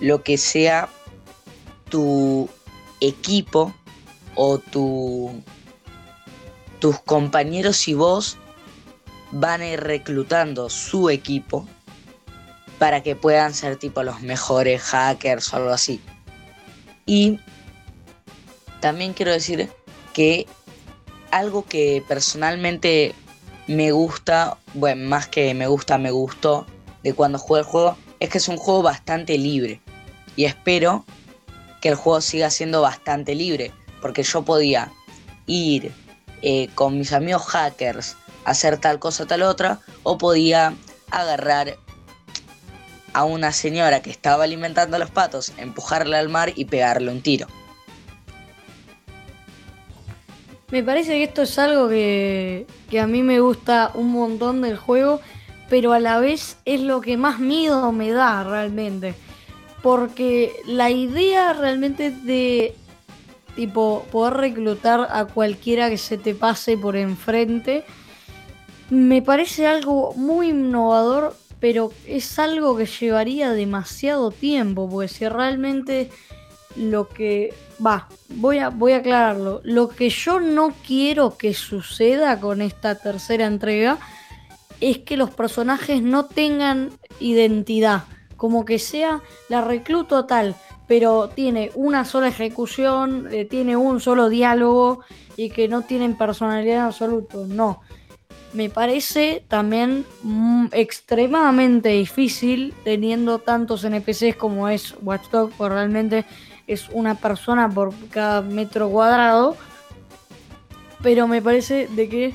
lo 0.00 0.22
que 0.22 0.38
sea 0.38 0.88
tu 1.90 2.48
equipo 3.02 3.74
o 4.34 4.58
tu, 4.58 5.42
tus 6.78 6.98
compañeros 7.00 7.86
y 7.86 7.92
vos 7.92 8.38
van 9.30 9.60
a 9.60 9.68
ir 9.68 9.80
reclutando 9.80 10.70
su 10.70 11.10
equipo 11.10 11.68
para 12.78 13.02
que 13.02 13.16
puedan 13.16 13.54
ser 13.54 13.76
tipo 13.76 14.02
los 14.02 14.20
mejores 14.22 14.82
hackers 14.82 15.52
o 15.52 15.56
algo 15.56 15.70
así. 15.70 16.00
Y 17.06 17.38
también 18.80 19.12
quiero 19.12 19.32
decir 19.32 19.70
que 20.12 20.46
algo 21.30 21.64
que 21.64 22.02
personalmente 22.06 23.14
me 23.66 23.92
gusta, 23.92 24.58
bueno, 24.74 25.08
más 25.08 25.26
que 25.26 25.54
me 25.54 25.66
gusta, 25.66 25.98
me 25.98 26.10
gustó 26.10 26.66
de 27.02 27.14
cuando 27.14 27.38
jugué 27.38 27.60
el 27.60 27.66
juego, 27.66 27.96
es 28.20 28.30
que 28.30 28.38
es 28.38 28.48
un 28.48 28.56
juego 28.56 28.82
bastante 28.82 29.38
libre. 29.38 29.80
Y 30.36 30.44
espero 30.44 31.04
que 31.80 31.90
el 31.90 31.94
juego 31.94 32.20
siga 32.20 32.50
siendo 32.50 32.80
bastante 32.80 33.34
libre, 33.34 33.72
porque 34.00 34.22
yo 34.22 34.42
podía 34.42 34.90
ir 35.46 35.92
eh, 36.42 36.68
con 36.74 36.98
mis 36.98 37.12
amigos 37.12 37.42
hackers 37.46 38.16
hacer 38.44 38.78
tal 38.78 38.98
cosa, 38.98 39.26
tal 39.26 39.42
otra, 39.42 39.80
o 40.02 40.18
podía 40.18 40.74
agarrar 41.10 41.76
a 43.14 43.24
una 43.24 43.52
señora 43.52 44.02
que 44.02 44.10
estaba 44.10 44.44
alimentando 44.44 44.96
a 44.96 44.98
los 44.98 45.10
patos, 45.10 45.52
empujarla 45.56 46.18
al 46.18 46.28
mar 46.28 46.52
y 46.54 46.66
pegarle 46.66 47.10
un 47.10 47.22
tiro. 47.22 47.46
Me 50.70 50.82
parece 50.82 51.12
que 51.12 51.24
esto 51.24 51.42
es 51.42 51.58
algo 51.58 51.88
que, 51.88 52.66
que 52.90 53.00
a 53.00 53.06
mí 53.06 53.22
me 53.22 53.40
gusta 53.40 53.92
un 53.94 54.10
montón 54.10 54.60
del 54.60 54.76
juego, 54.76 55.20
pero 55.70 55.92
a 55.92 56.00
la 56.00 56.18
vez 56.18 56.56
es 56.64 56.80
lo 56.80 57.00
que 57.00 57.16
más 57.16 57.38
miedo 57.38 57.92
me 57.92 58.10
da 58.10 58.44
realmente. 58.44 59.14
Porque 59.82 60.52
la 60.66 60.90
idea 60.90 61.52
realmente 61.52 62.10
de 62.10 62.74
tipo 63.54 64.04
poder 64.10 64.34
reclutar 64.34 65.06
a 65.10 65.26
cualquiera 65.26 65.88
que 65.88 65.98
se 65.98 66.18
te 66.18 66.34
pase 66.34 66.76
por 66.76 66.96
enfrente 66.96 67.84
me 68.90 69.22
parece 69.22 69.66
algo 69.66 70.12
muy 70.14 70.50
innovador, 70.50 71.36
pero 71.64 71.92
es 72.06 72.38
algo 72.38 72.76
que 72.76 72.84
llevaría 72.84 73.52
demasiado 73.52 74.30
tiempo, 74.30 74.86
porque 74.86 75.08
si 75.08 75.26
realmente 75.26 76.10
lo 76.76 77.08
que 77.08 77.54
va, 77.84 78.06
voy 78.28 78.58
a 78.58 78.68
voy 78.68 78.92
a 78.92 78.98
aclararlo, 78.98 79.62
lo 79.64 79.88
que 79.88 80.10
yo 80.10 80.40
no 80.40 80.74
quiero 80.86 81.38
que 81.38 81.54
suceda 81.54 82.38
con 82.38 82.60
esta 82.60 82.96
tercera 82.96 83.46
entrega 83.46 83.96
es 84.82 84.98
que 84.98 85.16
los 85.16 85.30
personajes 85.30 86.02
no 86.02 86.26
tengan 86.26 86.90
identidad, 87.18 88.04
como 88.36 88.66
que 88.66 88.78
sea 88.78 89.22
la 89.48 89.62
recluto 89.62 90.26
tal, 90.26 90.56
pero 90.86 91.30
tiene 91.30 91.70
una 91.74 92.04
sola 92.04 92.28
ejecución, 92.28 93.28
eh, 93.32 93.46
tiene 93.46 93.74
un 93.74 94.00
solo 94.00 94.28
diálogo 94.28 95.00
y 95.34 95.48
que 95.48 95.68
no 95.68 95.80
tienen 95.80 96.18
personalidad 96.18 96.76
en 96.76 96.82
absoluto, 96.82 97.46
no. 97.46 97.80
Me 98.54 98.70
parece 98.70 99.44
también 99.48 100.06
mm, 100.22 100.66
extremadamente 100.70 101.88
difícil 101.88 102.72
teniendo 102.84 103.40
tantos 103.40 103.82
NPCs 103.82 104.36
como 104.36 104.68
es 104.68 104.94
Watch 105.02 105.28
Dogs, 105.30 105.54
porque 105.58 105.74
realmente 105.74 106.24
es 106.68 106.88
una 106.92 107.16
persona 107.16 107.68
por 107.68 107.92
cada 108.10 108.42
metro 108.42 108.88
cuadrado. 108.88 109.56
Pero 111.02 111.26
me 111.26 111.42
parece 111.42 111.88
de 111.88 112.08
que 112.08 112.34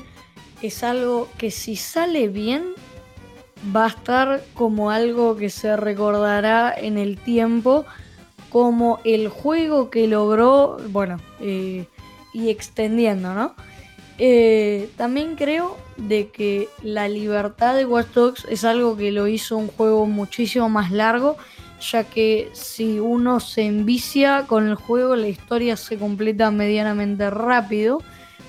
es 0.60 0.84
algo 0.84 1.26
que 1.38 1.50
si 1.50 1.74
sale 1.74 2.28
bien 2.28 2.74
va 3.74 3.86
a 3.86 3.88
estar 3.88 4.44
como 4.52 4.90
algo 4.90 5.36
que 5.36 5.48
se 5.48 5.74
recordará 5.74 6.74
en 6.76 6.98
el 6.98 7.16
tiempo 7.18 7.86
como 8.50 9.00
el 9.04 9.28
juego 9.28 9.88
que 9.88 10.06
logró, 10.06 10.76
bueno, 10.90 11.18
eh, 11.40 11.86
y 12.34 12.50
extendiendo, 12.50 13.32
¿no? 13.32 13.54
Eh, 14.22 14.90
también 14.98 15.34
creo 15.34 15.78
de 15.96 16.28
que 16.28 16.68
la 16.82 17.08
libertad 17.08 17.74
de 17.74 17.86
Watch 17.86 18.08
Dogs 18.12 18.46
es 18.50 18.64
algo 18.64 18.94
que 18.94 19.12
lo 19.12 19.26
hizo 19.26 19.56
un 19.56 19.68
juego 19.68 20.04
muchísimo 20.04 20.68
más 20.68 20.90
largo, 20.92 21.38
ya 21.80 22.04
que 22.04 22.50
si 22.52 23.00
uno 23.00 23.40
se 23.40 23.62
envicia 23.62 24.44
con 24.46 24.68
el 24.68 24.74
juego, 24.74 25.16
la 25.16 25.28
historia 25.28 25.74
se 25.78 25.96
completa 25.96 26.50
medianamente 26.50 27.30
rápido, 27.30 28.02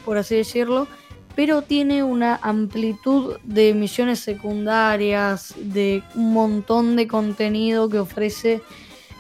por 0.03 0.17
así 0.17 0.35
decirlo, 0.35 0.89
pero 1.37 1.61
tiene 1.61 2.03
una 2.03 2.35
amplitud 2.41 3.37
de 3.45 3.73
misiones 3.73 4.19
secundarias, 4.19 5.55
de 5.57 6.03
un 6.15 6.33
montón 6.33 6.97
de 6.97 7.07
contenido 7.07 7.87
que 7.87 7.99
ofrece 7.99 8.61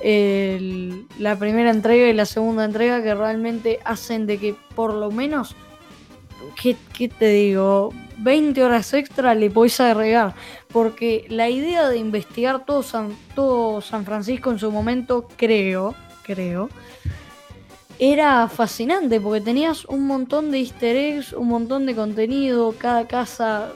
la 0.03 1.39
primera 1.39 1.69
entrega 1.69 2.09
y 2.09 2.13
la 2.13 2.25
segunda 2.25 2.65
entrega 2.65 3.01
que 3.01 3.15
realmente 3.15 3.79
hacen 3.85 4.25
de 4.25 4.37
que 4.37 4.55
por 4.75 4.93
lo 4.93 5.11
menos, 5.11 5.55
¿qué, 6.55 7.07
te 7.07 7.29
digo? 7.29 7.93
20 8.17 8.63
horas 8.63 8.93
extra 8.93 9.35
le 9.35 9.49
podés 9.49 9.79
agregar. 9.79 10.35
Porque 10.71 11.25
la 11.29 11.49
idea 11.49 11.89
de 11.89 11.97
investigar 11.97 12.65
todo 12.65 12.83
San, 12.83 13.15
todo 13.35 13.81
San 13.81 14.05
Francisco 14.05 14.51
en 14.51 14.59
su 14.59 14.71
momento, 14.71 15.27
creo, 15.35 15.95
creo, 16.23 16.69
era 17.99 18.47
fascinante 18.47 19.19
porque 19.19 19.41
tenías 19.41 19.85
un 19.85 20.07
montón 20.07 20.51
de 20.51 20.59
easter 20.59 20.95
eggs, 20.95 21.33
un 21.33 21.49
montón 21.49 21.85
de 21.85 21.95
contenido, 21.95 22.73
cada 22.77 23.07
casa 23.07 23.73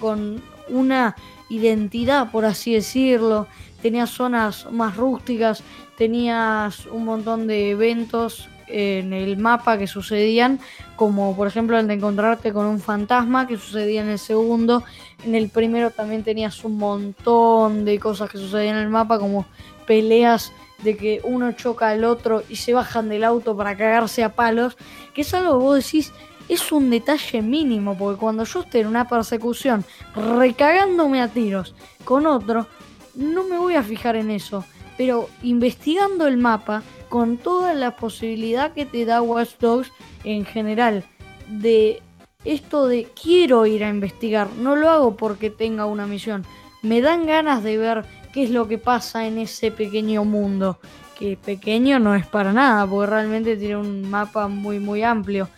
con 0.00 0.42
una 0.68 1.16
identidad, 1.50 2.30
por 2.30 2.44
así 2.44 2.74
decirlo 2.74 3.46
tenías 3.82 4.10
zonas 4.10 4.70
más 4.70 4.96
rústicas, 4.96 5.62
tenías 5.96 6.86
un 6.86 7.04
montón 7.04 7.46
de 7.46 7.70
eventos 7.70 8.48
en 8.70 9.12
el 9.12 9.36
mapa 9.38 9.78
que 9.78 9.86
sucedían, 9.86 10.60
como 10.96 11.36
por 11.36 11.46
ejemplo 11.46 11.78
el 11.78 11.86
de 11.86 11.94
encontrarte 11.94 12.52
con 12.52 12.66
un 12.66 12.80
fantasma 12.80 13.46
que 13.46 13.56
sucedía 13.56 14.02
en 14.02 14.08
el 14.08 14.18
segundo, 14.18 14.84
en 15.24 15.34
el 15.34 15.48
primero 15.48 15.90
también 15.90 16.22
tenías 16.22 16.64
un 16.64 16.78
montón 16.78 17.84
de 17.84 17.98
cosas 17.98 18.30
que 18.30 18.38
sucedían 18.38 18.76
en 18.76 18.82
el 18.82 18.90
mapa, 18.90 19.18
como 19.18 19.46
peleas 19.86 20.52
de 20.82 20.96
que 20.96 21.20
uno 21.24 21.52
choca 21.52 21.88
al 21.88 22.04
otro 22.04 22.42
y 22.48 22.56
se 22.56 22.72
bajan 22.72 23.08
del 23.08 23.24
auto 23.24 23.56
para 23.56 23.76
cagarse 23.76 24.22
a 24.22 24.34
palos, 24.34 24.76
que 25.14 25.22
es 25.22 25.34
algo 25.34 25.58
que 25.58 25.64
vos 25.64 25.84
decís, 25.84 26.12
es 26.48 26.72
un 26.72 26.90
detalle 26.90 27.42
mínimo, 27.42 27.96
porque 27.96 28.18
cuando 28.18 28.44
yo 28.44 28.60
esté 28.60 28.80
en 28.80 28.86
una 28.86 29.08
persecución 29.08 29.84
recagándome 30.14 31.20
a 31.20 31.28
tiros 31.28 31.74
con 32.04 32.26
otro, 32.26 32.66
no 33.14 33.44
me 33.44 33.58
voy 33.58 33.74
a 33.74 33.82
fijar 33.82 34.16
en 34.16 34.30
eso. 34.30 34.64
Pero 34.96 35.28
investigando 35.42 36.26
el 36.26 36.38
mapa, 36.38 36.82
con 37.08 37.38
toda 37.38 37.74
la 37.74 37.96
posibilidad 37.96 38.72
que 38.72 38.86
te 38.86 39.04
da 39.04 39.22
Watch 39.22 39.58
Dogs 39.58 39.90
en 40.24 40.44
general, 40.44 41.04
de 41.48 42.02
esto 42.44 42.86
de 42.86 43.08
quiero 43.20 43.66
ir 43.66 43.84
a 43.84 43.88
investigar, 43.88 44.48
no 44.58 44.76
lo 44.76 44.90
hago 44.90 45.16
porque 45.16 45.50
tenga 45.50 45.86
una 45.86 46.06
misión, 46.06 46.44
me 46.82 47.00
dan 47.00 47.26
ganas 47.26 47.62
de 47.62 47.76
ver 47.76 48.04
qué 48.32 48.44
es 48.44 48.50
lo 48.50 48.68
que 48.68 48.78
pasa 48.78 49.26
en 49.26 49.38
ese 49.38 49.70
pequeño 49.70 50.24
mundo, 50.24 50.78
que 51.18 51.36
pequeño 51.36 51.98
no 51.98 52.14
es 52.14 52.26
para 52.26 52.52
nada, 52.52 52.86
porque 52.86 53.10
realmente 53.10 53.56
tiene 53.56 53.76
un 53.76 54.08
mapa 54.08 54.46
muy 54.48 54.78
muy 54.78 55.02
amplio. 55.02 55.48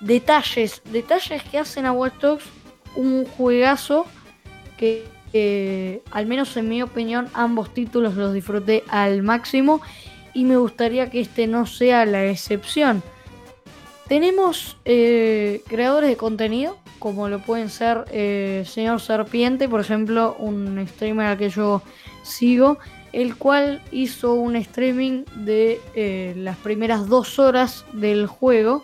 Detalles, 0.00 0.80
detalles 0.90 1.42
que 1.42 1.58
hacen 1.58 1.84
a 1.84 1.92
Watch 1.92 2.14
Dogs 2.20 2.44
un 2.96 3.26
juegazo 3.26 4.06
que 4.78 5.04
al 6.10 6.26
menos 6.26 6.56
en 6.56 6.68
mi 6.68 6.82
opinión, 6.82 7.28
ambos 7.34 7.72
títulos 7.74 8.14
los 8.16 8.32
disfruté 8.32 8.82
al 8.88 9.22
máximo 9.22 9.80
y 10.40 10.44
me 10.46 10.56
gustaría 10.56 11.10
que 11.10 11.20
este 11.20 11.46
no 11.46 11.66
sea 11.66 12.06
la 12.06 12.24
excepción. 12.24 13.02
Tenemos 14.08 14.78
eh, 14.86 15.60
creadores 15.68 16.08
de 16.08 16.16
contenido, 16.16 16.78
como 16.98 17.28
lo 17.28 17.40
pueden 17.40 17.68
ser 17.68 18.06
eh, 18.10 18.64
Señor 18.66 19.02
Serpiente, 19.02 19.68
por 19.68 19.82
ejemplo, 19.82 20.36
un 20.38 20.82
streamer 20.88 21.26
al 21.26 21.36
que 21.36 21.50
yo 21.50 21.82
sigo, 22.22 22.78
el 23.12 23.36
cual 23.36 23.82
hizo 23.92 24.32
un 24.32 24.56
streaming 24.56 25.24
de 25.44 25.78
eh, 25.94 26.32
las 26.38 26.56
primeras 26.56 27.06
dos 27.06 27.38
horas 27.38 27.84
del 27.92 28.26
juego, 28.26 28.82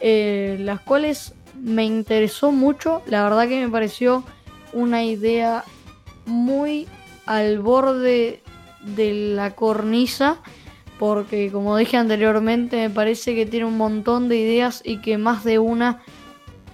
las 0.00 0.80
cuales 0.80 1.34
me 1.60 1.84
interesó 1.84 2.52
mucho, 2.52 3.02
la 3.04 3.22
verdad 3.22 3.46
que 3.48 3.60
me 3.60 3.68
pareció 3.70 4.24
una 4.72 5.04
idea 5.04 5.62
muy 6.24 6.88
al 7.26 7.58
borde 7.58 8.42
de 8.82 9.34
la 9.34 9.54
cornisa 9.54 10.40
porque 11.00 11.50
como 11.50 11.78
dije 11.78 11.96
anteriormente 11.96 12.76
me 12.76 12.90
parece 12.90 13.34
que 13.34 13.46
tiene 13.46 13.64
un 13.64 13.78
montón 13.78 14.28
de 14.28 14.36
ideas 14.36 14.82
y 14.84 14.98
que 14.98 15.16
más 15.16 15.44
de 15.44 15.58
una 15.58 16.02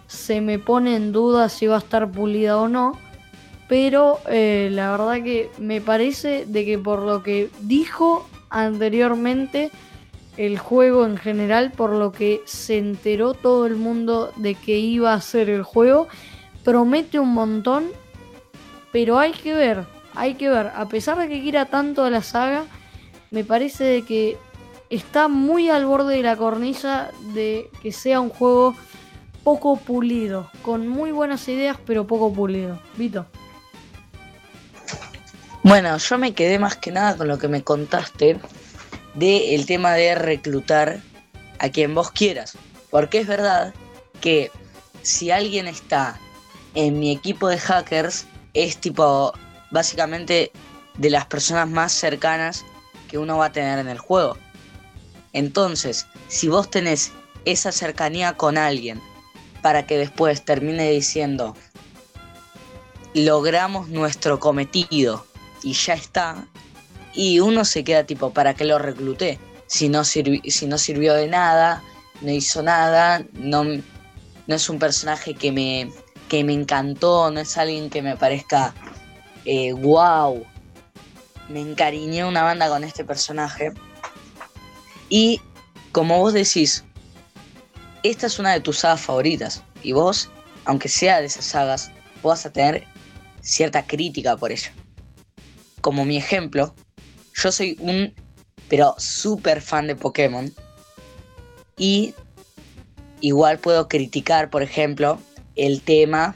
se 0.09 0.41
me 0.41 0.59
pone 0.59 0.97
en 0.97 1.12
duda 1.12 1.49
si 1.49 1.69
va 1.69 1.77
a 1.77 1.79
estar 1.79 2.11
pulida 2.11 2.57
o 2.57 2.67
no. 2.67 2.99
Pero 3.69 4.19
eh, 4.29 4.69
la 4.73 4.91
verdad 4.91 5.23
que 5.23 5.49
me 5.59 5.81
parece 5.81 6.45
de 6.45 6.65
que 6.65 6.77
por 6.77 7.03
lo 7.03 7.23
que 7.23 7.51
dijo 7.61 8.29
anteriormente 8.51 9.71
el 10.37 10.59
juego 10.59 11.07
en 11.07 11.19
general 11.19 11.71
por 11.71 11.91
lo 11.91 12.11
que 12.11 12.43
se 12.47 12.79
enteró 12.79 13.33
todo 13.33 13.65
el 13.65 13.77
mundo 13.77 14.33
de 14.35 14.57
que 14.57 14.77
iba 14.77 15.15
a 15.15 15.21
ser 15.21 15.49
el 15.51 15.62
juego 15.62 16.09
promete 16.65 17.21
un 17.21 17.33
montón, 17.33 17.85
pero 18.91 19.21
hay 19.21 19.31
que 19.31 19.55
ver, 19.55 19.85
hay 20.17 20.35
que 20.35 20.49
ver, 20.49 20.73
a 20.75 20.89
pesar 20.89 21.17
de 21.17 21.29
que 21.29 21.41
quiera 21.41 21.67
tanto 21.67 22.03
a 22.03 22.11
la 22.11 22.23
saga, 22.23 22.65
me 23.31 23.45
parece 23.45 24.03
que 24.03 24.37
está 24.91 25.29
muy 25.29 25.69
al 25.69 25.87
borde 25.87 26.17
de 26.17 26.23
la 26.23 26.37
cornisa 26.37 27.11
de 27.35 27.71
que 27.83 27.93
sea 27.93 28.21
un 28.21 28.31
juego 28.31 28.75
poco 29.45 29.77
pulido, 29.77 30.51
con 30.62 30.89
muy 30.89 31.12
buenas 31.12 31.47
ideas, 31.49 31.77
pero 31.87 32.07
poco 32.07 32.33
pulido. 32.33 32.81
Vito. 32.97 33.27
Bueno, 35.62 35.97
yo 35.97 36.19
me 36.19 36.35
quedé 36.35 36.59
más 36.59 36.77
que 36.77 36.93
nada 36.93 37.17
con 37.17 37.29
lo 37.29 37.39
que 37.39 37.49
me 37.49 37.62
contaste 37.62 38.39
del 39.15 39.67
tema 39.67 39.95
de 39.95 40.15
reclutar 40.15 41.01
a 41.59 41.69
quien 41.71 41.95
vos 41.95 42.11
quieras. 42.11 42.57
Porque 42.91 43.19
es 43.19 43.27
verdad 43.27 43.75
que 44.21 44.51
si 45.03 45.31
alguien 45.31 45.67
está 45.67 46.19
en 46.75 46.99
mi 46.99 47.12
equipo 47.12 47.49
de 47.49 47.59
hackers, 47.59 48.27
es 48.55 48.79
tipo, 48.79 49.33
básicamente, 49.71 50.53
de 50.99 51.11
las 51.11 51.27
personas 51.27 51.69
más 51.69 51.93
cercanas 51.93 52.65
que 53.09 53.19
uno 53.19 53.38
va 53.38 53.47
a 53.47 53.53
tener 53.53 53.79
en 53.79 53.88
el 53.88 53.99
juego. 53.99 54.37
Entonces, 55.33 56.07
si 56.29 56.49
vos 56.49 56.71
tenés 56.71 57.12
esa 57.45 57.73
cercanía 57.73 58.37
con 58.37 58.59
alguien 58.59 59.01
para 59.62 59.87
que 59.87 59.99
después 59.99 60.45
termine 60.45 60.90
diciendo, 60.90 61.55
logramos 63.14 63.88
nuestro 63.88 64.38
cometido 64.38 65.27
y 65.62 65.73
ya 65.73 65.95
está, 65.95 66.47
y 67.14 67.40
uno 67.40 67.64
se 67.64 67.83
queda 67.83 68.05
tipo, 68.05 68.31
¿para 68.31 68.55
qué 68.55 68.64
lo 68.64 68.79
recluté? 68.79 69.38
Si 69.66 69.88
no, 69.88 70.05
si 70.05 70.23
no 70.66 70.79
sirvió 70.79 71.14
de 71.14 71.27
nada, 71.27 71.83
no 72.21 72.31
hizo 72.31 72.62
nada, 72.62 73.25
no, 73.33 73.64
no 73.64 74.55
es 74.55 74.69
un 74.69 74.79
personaje 74.79 75.35
que 75.35 75.51
me, 75.51 75.90
que 76.29 76.45
me 76.45 76.53
encantó, 76.53 77.31
no 77.31 77.40
es 77.40 77.57
alguien 77.57 77.90
que 77.90 78.03
me 78.03 78.16
parezca 78.16 78.75
eh, 79.45 79.73
wow. 79.73 80.45
Me 81.49 81.61
encariñé 81.61 82.25
una 82.25 82.43
banda 82.43 82.69
con 82.69 82.85
este 82.85 83.05
personaje. 83.05 83.73
Y 85.09 85.41
como 85.93 86.19
vos 86.19 86.33
decís, 86.33 86.85
esta 88.03 88.27
es 88.27 88.39
una 88.39 88.53
de 88.53 88.61
tus 88.61 88.79
sagas 88.79 89.01
favoritas. 89.01 89.63
Y 89.83 89.93
vos, 89.93 90.31
aunque 90.65 90.89
sea 90.89 91.21
de 91.21 91.27
esas 91.27 91.45
sagas, 91.45 91.91
vas 92.23 92.47
a 92.47 92.53
tener 92.53 92.85
cierta 93.41 93.87
crítica 93.87 94.37
por 94.37 94.53
ello. 94.53 94.71
Como 95.81 96.05
mi 96.05 96.17
ejemplo, 96.17 96.75
yo 97.35 97.53
soy 97.53 97.77
un, 97.81 98.15
pero 98.69 98.95
súper 98.99 99.61
fan 99.61 99.87
de 99.87 99.97
Pokémon. 99.97 100.53
Y 101.79 102.15
igual 103.21 103.59
puedo 103.59 103.89
criticar, 103.89 104.51
por 104.51 104.63
ejemplo, 104.63 105.21
el 105.55 105.83
tema, 105.83 106.35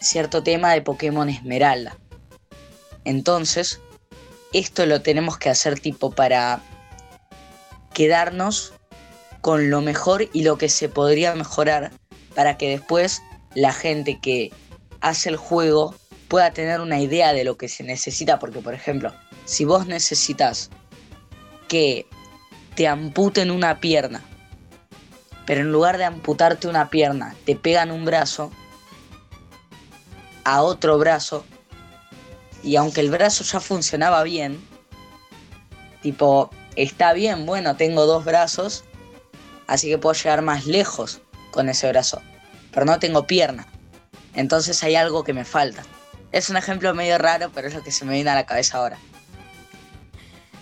cierto 0.00 0.42
tema 0.42 0.72
de 0.72 0.82
Pokémon 0.82 1.28
Esmeralda. 1.28 1.96
Entonces, 3.04 3.80
esto 4.52 4.86
lo 4.86 5.02
tenemos 5.02 5.38
que 5.38 5.50
hacer 5.50 5.78
tipo 5.78 6.10
para 6.10 6.60
quedarnos 7.94 8.72
con 9.40 9.70
lo 9.70 9.80
mejor 9.80 10.28
y 10.32 10.42
lo 10.42 10.58
que 10.58 10.68
se 10.68 10.88
podría 10.88 11.34
mejorar 11.34 11.92
para 12.34 12.58
que 12.58 12.68
después 12.70 13.22
la 13.54 13.72
gente 13.72 14.18
que 14.20 14.52
hace 15.00 15.28
el 15.28 15.36
juego 15.36 15.94
pueda 16.28 16.52
tener 16.52 16.80
una 16.80 17.00
idea 17.00 17.32
de 17.32 17.44
lo 17.44 17.56
que 17.56 17.68
se 17.68 17.82
necesita. 17.82 18.38
Porque, 18.38 18.60
por 18.60 18.74
ejemplo, 18.74 19.12
si 19.44 19.64
vos 19.64 19.86
necesitas 19.86 20.70
que 21.68 22.06
te 22.74 22.86
amputen 22.86 23.50
una 23.50 23.80
pierna 23.80 24.22
pero 25.50 25.62
en 25.62 25.72
lugar 25.72 25.98
de 25.98 26.04
amputarte 26.04 26.68
una 26.68 26.90
pierna, 26.90 27.34
te 27.44 27.56
pegan 27.56 27.90
un 27.90 28.04
brazo 28.04 28.52
a 30.44 30.62
otro 30.62 30.96
brazo, 30.96 31.44
y 32.62 32.76
aunque 32.76 33.00
el 33.00 33.10
brazo 33.10 33.44
ya 33.44 33.60
funcionaba 33.60 34.22
bien, 34.22 34.60
tipo, 36.02 36.50
está 36.76 37.12
bien, 37.12 37.46
bueno, 37.46 37.76
tengo 37.76 38.06
dos 38.06 38.24
brazos, 38.24 38.84
así 39.66 39.88
que 39.88 39.98
puedo 39.98 40.14
llegar 40.14 40.42
más 40.42 40.66
lejos 40.66 41.20
con 41.50 41.68
ese 41.68 41.88
brazo, 41.88 42.20
pero 42.72 42.86
no 42.86 42.98
tengo 42.98 43.26
pierna. 43.26 43.66
Entonces 44.34 44.82
hay 44.84 44.94
algo 44.94 45.24
que 45.24 45.32
me 45.32 45.44
falta. 45.44 45.82
Es 46.32 46.48
un 46.50 46.56
ejemplo 46.56 46.94
medio 46.94 47.18
raro, 47.18 47.50
pero 47.54 47.68
es 47.68 47.74
lo 47.74 47.82
que 47.82 47.90
se 47.90 48.04
me 48.04 48.12
viene 48.12 48.30
a 48.30 48.34
la 48.34 48.46
cabeza 48.46 48.78
ahora. 48.78 48.98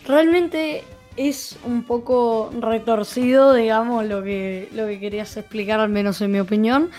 Realmente 0.06 0.84
es 1.16 1.56
un 1.64 1.82
poco 1.82 2.50
retorcido, 2.58 3.52
digamos, 3.52 4.06
lo 4.06 4.22
que, 4.22 4.68
lo 4.72 4.87
que 4.87 4.98
querías 4.98 5.37
explicar, 5.37 5.80
al 5.80 5.90
menos 5.90 6.20
en 6.22 6.30
mi 6.32 6.40
opinión. 6.40 6.90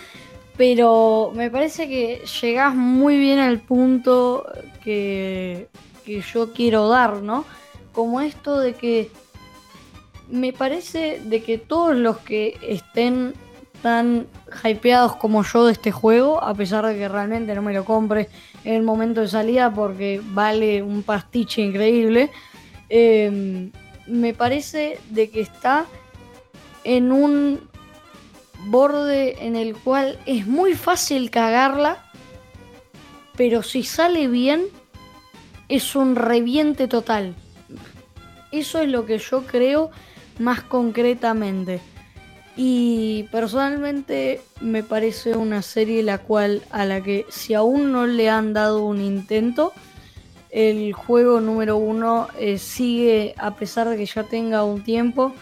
Pero 0.60 1.32
me 1.34 1.50
parece 1.50 1.88
que 1.88 2.22
llegás 2.42 2.74
muy 2.74 3.16
bien 3.16 3.38
al 3.38 3.60
punto 3.60 4.44
que, 4.84 5.68
que 6.04 6.20
yo 6.20 6.52
quiero 6.52 6.86
dar, 6.90 7.22
¿no? 7.22 7.46
Como 7.94 8.20
esto 8.20 8.60
de 8.60 8.74
que 8.74 9.10
me 10.28 10.52
parece 10.52 11.22
de 11.24 11.42
que 11.42 11.56
todos 11.56 11.96
los 11.96 12.18
que 12.18 12.58
estén 12.60 13.32
tan 13.80 14.26
hypeados 14.62 15.16
como 15.16 15.44
yo 15.44 15.64
de 15.64 15.72
este 15.72 15.92
juego, 15.92 16.44
a 16.44 16.52
pesar 16.52 16.84
de 16.84 16.94
que 16.94 17.08
realmente 17.08 17.54
no 17.54 17.62
me 17.62 17.72
lo 17.72 17.86
compre 17.86 18.28
en 18.62 18.74
el 18.74 18.82
momento 18.82 19.22
de 19.22 19.28
salida 19.28 19.72
porque 19.72 20.20
vale 20.22 20.82
un 20.82 21.02
pastiche 21.04 21.62
increíble, 21.62 22.30
eh, 22.90 23.70
me 24.06 24.34
parece 24.34 24.98
de 25.08 25.30
que 25.30 25.40
está 25.40 25.86
en 26.84 27.12
un 27.12 27.69
borde 28.66 29.46
en 29.46 29.56
el 29.56 29.76
cual 29.76 30.18
es 30.26 30.46
muy 30.46 30.74
fácil 30.74 31.30
cagarla, 31.30 32.04
pero 33.36 33.62
si 33.62 33.82
sale 33.82 34.28
bien 34.28 34.66
es 35.68 35.94
un 35.94 36.16
reviente 36.16 36.88
total. 36.88 37.34
Eso 38.52 38.80
es 38.80 38.88
lo 38.88 39.06
que 39.06 39.18
yo 39.18 39.46
creo 39.46 39.90
más 40.38 40.62
concretamente. 40.62 41.80
Y 42.56 43.24
personalmente 43.30 44.42
me 44.60 44.82
parece 44.82 45.36
una 45.36 45.62
serie 45.62 46.02
la 46.02 46.18
cual 46.18 46.62
a 46.70 46.84
la 46.84 47.00
que 47.00 47.24
si 47.30 47.54
aún 47.54 47.92
no 47.92 48.06
le 48.06 48.28
han 48.28 48.52
dado 48.52 48.84
un 48.84 49.00
intento, 49.00 49.72
el 50.50 50.92
juego 50.92 51.40
número 51.40 51.76
uno 51.76 52.28
eh, 52.38 52.58
sigue, 52.58 53.34
a 53.38 53.54
pesar 53.54 53.88
de 53.88 53.96
que 53.96 54.06
ya 54.06 54.24
tenga 54.24 54.64
un 54.64 54.82
tiempo, 54.82 55.32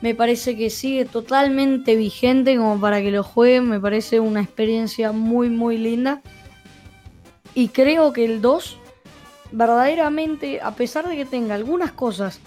me 0.00 0.14
parece 0.14 0.56
que 0.56 0.70
sigue 0.70 1.04
totalmente 1.04 1.96
vigente 1.96 2.56
como 2.56 2.80
para 2.80 3.00
que 3.02 3.10
lo 3.10 3.24
jueguen, 3.24 3.68
me 3.68 3.80
parece 3.80 4.20
una 4.20 4.40
experiencia 4.40 5.12
muy 5.12 5.50
muy 5.50 5.76
linda. 5.76 6.22
Y 7.54 7.68
creo 7.68 8.12
que 8.12 8.24
el 8.24 8.40
2, 8.40 8.78
verdaderamente, 9.50 10.60
a 10.60 10.72
pesar 10.72 11.08
de 11.08 11.16
que 11.16 11.24
tenga 11.24 11.54
algunas 11.54 11.90
cosas 11.92 12.40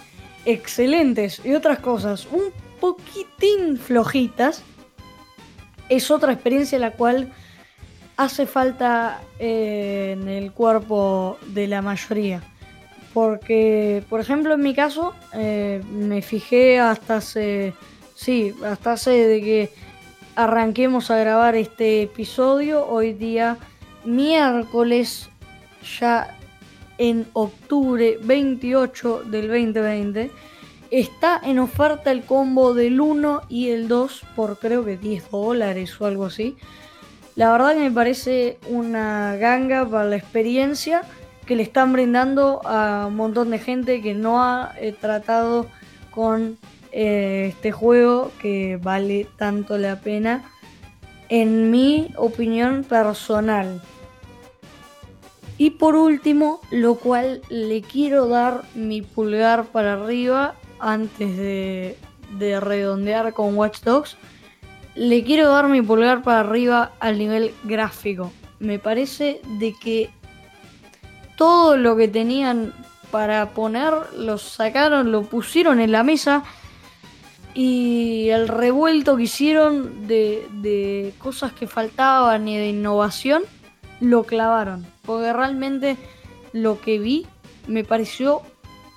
excelentes 0.45 1.41
y 1.43 1.53
otras 1.53 1.79
cosas 1.79 2.27
un 2.31 2.45
poquitín 2.79 3.77
flojitas, 3.77 4.63
es 5.89 6.09
otra 6.09 6.31
experiencia 6.31 6.79
la 6.79 6.91
cual 6.91 7.33
hace 8.15 8.45
falta 8.45 9.21
eh, 9.39 10.15
en 10.17 10.29
el 10.29 10.53
cuerpo 10.53 11.37
de 11.47 11.67
la 11.67 11.81
mayoría. 11.81 12.41
Porque, 13.13 14.03
por 14.09 14.21
ejemplo, 14.21 14.53
en 14.53 14.61
mi 14.61 14.73
caso, 14.73 15.13
eh, 15.33 15.81
me 15.91 16.21
fijé 16.21 16.79
hasta 16.79 17.17
hace, 17.17 17.73
sí, 18.15 18.53
hasta 18.65 18.93
hace 18.93 19.11
de 19.11 19.41
que 19.41 19.73
arranquemos 20.35 21.11
a 21.11 21.17
grabar 21.17 21.55
este 21.55 22.03
episodio, 22.03 22.87
hoy 22.87 23.13
día 23.13 23.57
miércoles, 24.05 25.29
ya 25.99 26.37
en 26.97 27.27
octubre 27.33 28.17
28 28.21 29.23
del 29.25 29.47
2020, 29.47 30.31
está 30.91 31.41
en 31.43 31.59
oferta 31.59 32.11
el 32.11 32.23
combo 32.23 32.73
del 32.73 33.01
1 33.01 33.43
y 33.49 33.69
el 33.69 33.87
2 33.87 34.23
por 34.35 34.57
creo 34.59 34.85
que 34.85 34.97
10 34.97 35.31
dólares 35.31 35.99
o 35.99 36.05
algo 36.05 36.25
así. 36.25 36.57
La 37.35 37.51
verdad 37.51 37.73
que 37.73 37.79
me 37.79 37.91
parece 37.91 38.59
una 38.67 39.35
ganga 39.37 39.87
para 39.87 40.05
la 40.05 40.17
experiencia 40.17 41.03
que 41.45 41.55
le 41.55 41.63
están 41.63 41.93
brindando 41.93 42.61
a 42.65 43.05
un 43.07 43.15
montón 43.15 43.49
de 43.49 43.59
gente 43.59 44.01
que 44.01 44.13
no 44.13 44.43
ha 44.43 44.73
eh, 44.79 44.93
tratado 44.99 45.67
con 46.11 46.57
eh, 46.91 47.47
este 47.49 47.71
juego 47.71 48.31
que 48.41 48.79
vale 48.81 49.27
tanto 49.37 49.77
la 49.77 49.99
pena 49.99 50.43
en 51.29 51.71
mi 51.71 52.11
opinión 52.17 52.83
personal. 52.83 53.81
Y 55.57 55.71
por 55.71 55.95
último, 55.95 56.59
lo 56.71 56.95
cual 56.95 57.41
le 57.49 57.81
quiero 57.81 58.27
dar 58.27 58.63
mi 58.73 59.01
pulgar 59.01 59.65
para 59.65 59.93
arriba 59.93 60.55
antes 60.79 61.37
de, 61.37 61.97
de 62.37 62.59
redondear 62.59 63.33
con 63.33 63.55
Watch 63.55 63.81
Dogs 63.81 64.17
le 64.95 65.23
quiero 65.23 65.49
dar 65.49 65.67
mi 65.69 65.81
pulgar 65.81 66.21
para 66.21 66.41
arriba 66.41 66.91
al 66.99 67.17
nivel 67.17 67.53
gráfico. 67.63 68.31
Me 68.59 68.79
parece 68.79 69.41
de 69.59 69.73
que 69.73 70.09
todo 71.41 71.75
lo 71.75 71.95
que 71.95 72.07
tenían 72.07 72.71
para 73.09 73.49
poner 73.49 73.91
lo 74.15 74.37
sacaron, 74.37 75.11
lo 75.11 75.23
pusieron 75.23 75.79
en 75.79 75.91
la 75.91 76.03
mesa 76.03 76.43
y 77.55 78.29
el 78.29 78.47
revuelto 78.47 79.17
que 79.17 79.23
hicieron 79.23 80.05
de, 80.05 80.47
de 80.61 81.15
cosas 81.17 81.51
que 81.51 81.65
faltaban 81.65 82.47
y 82.47 82.59
de 82.59 82.67
innovación 82.69 83.41
lo 84.01 84.23
clavaron. 84.23 84.85
Porque 85.01 85.33
realmente 85.33 85.97
lo 86.53 86.79
que 86.79 86.99
vi 86.99 87.25
me 87.65 87.83
pareció 87.83 88.43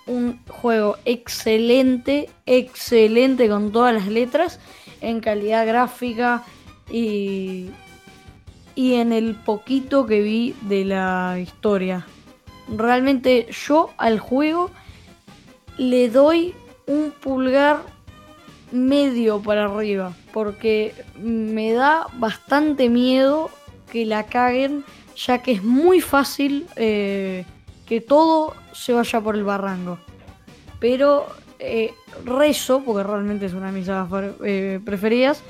un 0.06 0.38
juego 0.46 0.98
excelente, 1.06 2.28
excelente 2.44 3.48
con 3.48 3.72
todas 3.72 3.94
las 3.94 4.06
letras 4.06 4.60
en 5.00 5.20
calidad 5.20 5.66
gráfica 5.66 6.44
y, 6.90 7.70
y 8.74 8.96
en 8.96 9.14
el 9.14 9.34
poquito 9.34 10.04
que 10.04 10.20
vi 10.20 10.54
de 10.60 10.84
la 10.84 11.38
historia. 11.40 12.04
Realmente 12.68 13.46
yo 13.50 13.90
al 13.98 14.18
juego 14.18 14.70
le 15.76 16.08
doy 16.08 16.54
un 16.86 17.12
pulgar 17.12 17.82
medio 18.72 19.40
para 19.40 19.66
arriba, 19.66 20.12
porque 20.32 20.94
me 21.16 21.72
da 21.72 22.06
bastante 22.14 22.88
miedo 22.88 23.50
que 23.90 24.04
la 24.04 24.24
caguen, 24.24 24.84
ya 25.16 25.38
que 25.42 25.52
es 25.52 25.62
muy 25.62 26.00
fácil 26.00 26.66
eh, 26.76 27.44
que 27.86 28.00
todo 28.00 28.54
se 28.72 28.92
vaya 28.92 29.20
por 29.20 29.36
el 29.36 29.44
barranco. 29.44 29.98
Pero 30.80 31.26
eh, 31.58 31.94
rezo, 32.24 32.82
porque 32.84 33.04
realmente 33.04 33.46
es 33.46 33.54
una 33.54 33.70
de 33.70 33.78
mis 33.78 33.88
eh, 34.44 34.80
preferidas, 34.84 35.42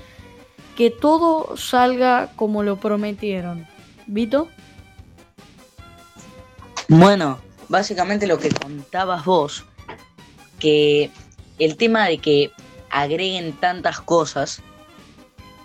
que 0.77 0.91
todo 0.91 1.57
salga 1.57 2.33
como 2.37 2.63
lo 2.63 2.77
prometieron. 2.77 3.67
¿Vito? 4.07 4.49
Bueno, 6.89 7.41
básicamente 7.69 8.27
lo 8.27 8.39
que 8.39 8.51
contabas 8.51 9.25
vos, 9.25 9.65
que 10.59 11.11
el 11.59 11.77
tema 11.77 12.07
de 12.07 12.19
que 12.19 12.53
agreguen 12.91 13.53
tantas 13.55 14.01
cosas 14.01 14.61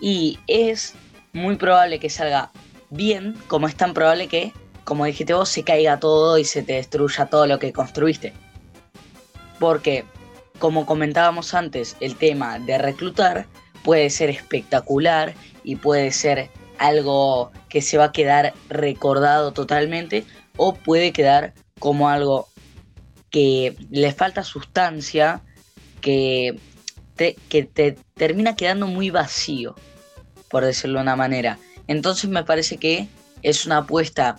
y 0.00 0.38
es 0.46 0.94
muy 1.32 1.56
probable 1.56 2.00
que 2.00 2.08
salga 2.08 2.50
bien, 2.88 3.36
como 3.48 3.68
es 3.68 3.76
tan 3.76 3.92
probable 3.92 4.28
que, 4.28 4.52
como 4.84 5.04
dijiste 5.04 5.34
vos, 5.34 5.48
se 5.48 5.62
caiga 5.62 6.00
todo 6.00 6.38
y 6.38 6.44
se 6.44 6.62
te 6.62 6.74
destruya 6.74 7.26
todo 7.26 7.46
lo 7.46 7.58
que 7.58 7.72
construiste. 7.72 8.32
Porque, 9.58 10.04
como 10.58 10.86
comentábamos 10.86 11.52
antes, 11.52 11.96
el 12.00 12.16
tema 12.16 12.58
de 12.58 12.78
reclutar 12.78 13.46
puede 13.84 14.08
ser 14.08 14.30
espectacular 14.30 15.34
y 15.64 15.76
puede 15.76 16.10
ser 16.12 16.50
algo 16.78 17.52
que 17.68 17.82
se 17.82 17.98
va 17.98 18.04
a 18.04 18.12
quedar 18.12 18.54
recordado 18.70 19.52
totalmente 19.52 20.24
o 20.62 20.74
puede 20.74 21.10
quedar 21.12 21.54
como 21.78 22.10
algo 22.10 22.46
que 23.30 23.78
le 23.90 24.12
falta 24.12 24.44
sustancia, 24.44 25.40
que 26.02 26.60
te, 27.16 27.34
que 27.48 27.62
te 27.62 27.96
termina 28.14 28.56
quedando 28.56 28.86
muy 28.86 29.08
vacío, 29.08 29.74
por 30.50 30.62
decirlo 30.62 30.98
de 30.98 31.04
una 31.04 31.16
manera. 31.16 31.58
Entonces 31.86 32.28
me 32.28 32.44
parece 32.44 32.76
que 32.76 33.08
es 33.42 33.64
una 33.64 33.78
apuesta 33.78 34.38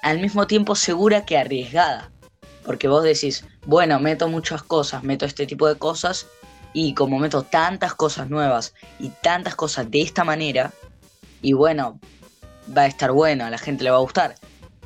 al 0.00 0.20
mismo 0.20 0.46
tiempo 0.46 0.76
segura 0.76 1.24
que 1.24 1.36
arriesgada. 1.36 2.12
Porque 2.64 2.86
vos 2.86 3.02
decís, 3.02 3.44
bueno, 3.64 3.98
meto 3.98 4.28
muchas 4.28 4.62
cosas, 4.62 5.02
meto 5.02 5.26
este 5.26 5.44
tipo 5.44 5.66
de 5.66 5.76
cosas, 5.76 6.28
y 6.72 6.94
como 6.94 7.18
meto 7.18 7.42
tantas 7.42 7.94
cosas 7.94 8.30
nuevas 8.30 8.74
y 9.00 9.08
tantas 9.08 9.56
cosas 9.56 9.90
de 9.90 10.02
esta 10.02 10.22
manera, 10.22 10.72
y 11.42 11.52
bueno, 11.52 11.98
va 12.76 12.82
a 12.82 12.86
estar 12.86 13.10
bueno, 13.10 13.44
a 13.44 13.50
la 13.50 13.58
gente 13.58 13.82
le 13.82 13.90
va 13.90 13.96
a 13.96 14.00
gustar. 14.00 14.36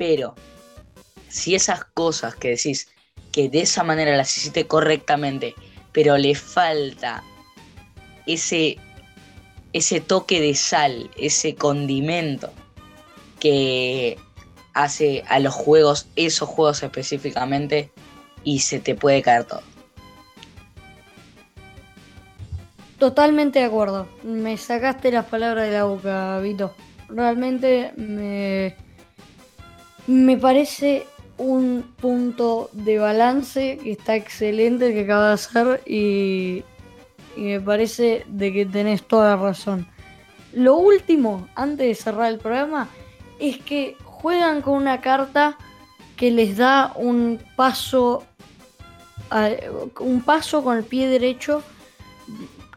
Pero 0.00 0.34
si 1.28 1.54
esas 1.54 1.84
cosas 1.84 2.34
que 2.34 2.48
decís 2.48 2.88
que 3.32 3.50
de 3.50 3.60
esa 3.60 3.84
manera 3.84 4.16
las 4.16 4.34
hiciste 4.34 4.66
correctamente, 4.66 5.54
pero 5.92 6.16
le 6.16 6.34
falta 6.34 7.22
ese, 8.26 8.78
ese 9.74 10.00
toque 10.00 10.40
de 10.40 10.54
sal, 10.54 11.10
ese 11.18 11.54
condimento 11.54 12.50
que 13.40 14.16
hace 14.72 15.22
a 15.28 15.38
los 15.38 15.52
juegos, 15.52 16.08
esos 16.16 16.48
juegos 16.48 16.82
específicamente, 16.82 17.90
y 18.42 18.60
se 18.60 18.80
te 18.80 18.94
puede 18.94 19.20
caer 19.20 19.44
todo. 19.44 19.60
Totalmente 22.98 23.58
de 23.58 23.66
acuerdo. 23.66 24.08
Me 24.22 24.56
sacaste 24.56 25.12
las 25.12 25.26
palabras 25.26 25.66
de 25.66 25.72
la 25.72 25.84
boca, 25.84 26.38
Vito. 26.38 26.74
Realmente 27.10 27.92
me, 27.96 28.76
me 30.10 30.36
parece 30.36 31.06
un 31.38 31.84
punto 32.00 32.68
de 32.72 32.98
balance 32.98 33.78
que 33.80 33.92
está 33.92 34.16
excelente 34.16 34.92
que 34.92 35.02
acaba 35.02 35.28
de 35.28 35.34
hacer 35.34 35.82
y, 35.86 36.64
me 37.36 37.60
parece 37.60 38.24
de 38.26 38.52
que 38.52 38.66
tenés 38.66 39.06
toda 39.06 39.36
razón. 39.36 39.86
Lo 40.52 40.74
último, 40.74 41.48
antes 41.54 41.86
de 41.86 41.94
cerrar 41.94 42.32
el 42.32 42.38
programa, 42.40 42.88
es 43.38 43.58
que 43.58 43.96
juegan 44.02 44.62
con 44.62 44.74
una 44.74 45.00
carta 45.00 45.56
que 46.16 46.32
les 46.32 46.56
da 46.56 46.92
un 46.96 47.40
paso, 47.54 48.24
un 50.00 50.22
paso 50.22 50.64
con 50.64 50.76
el 50.76 50.82
pie 50.82 51.06
derecho 51.06 51.62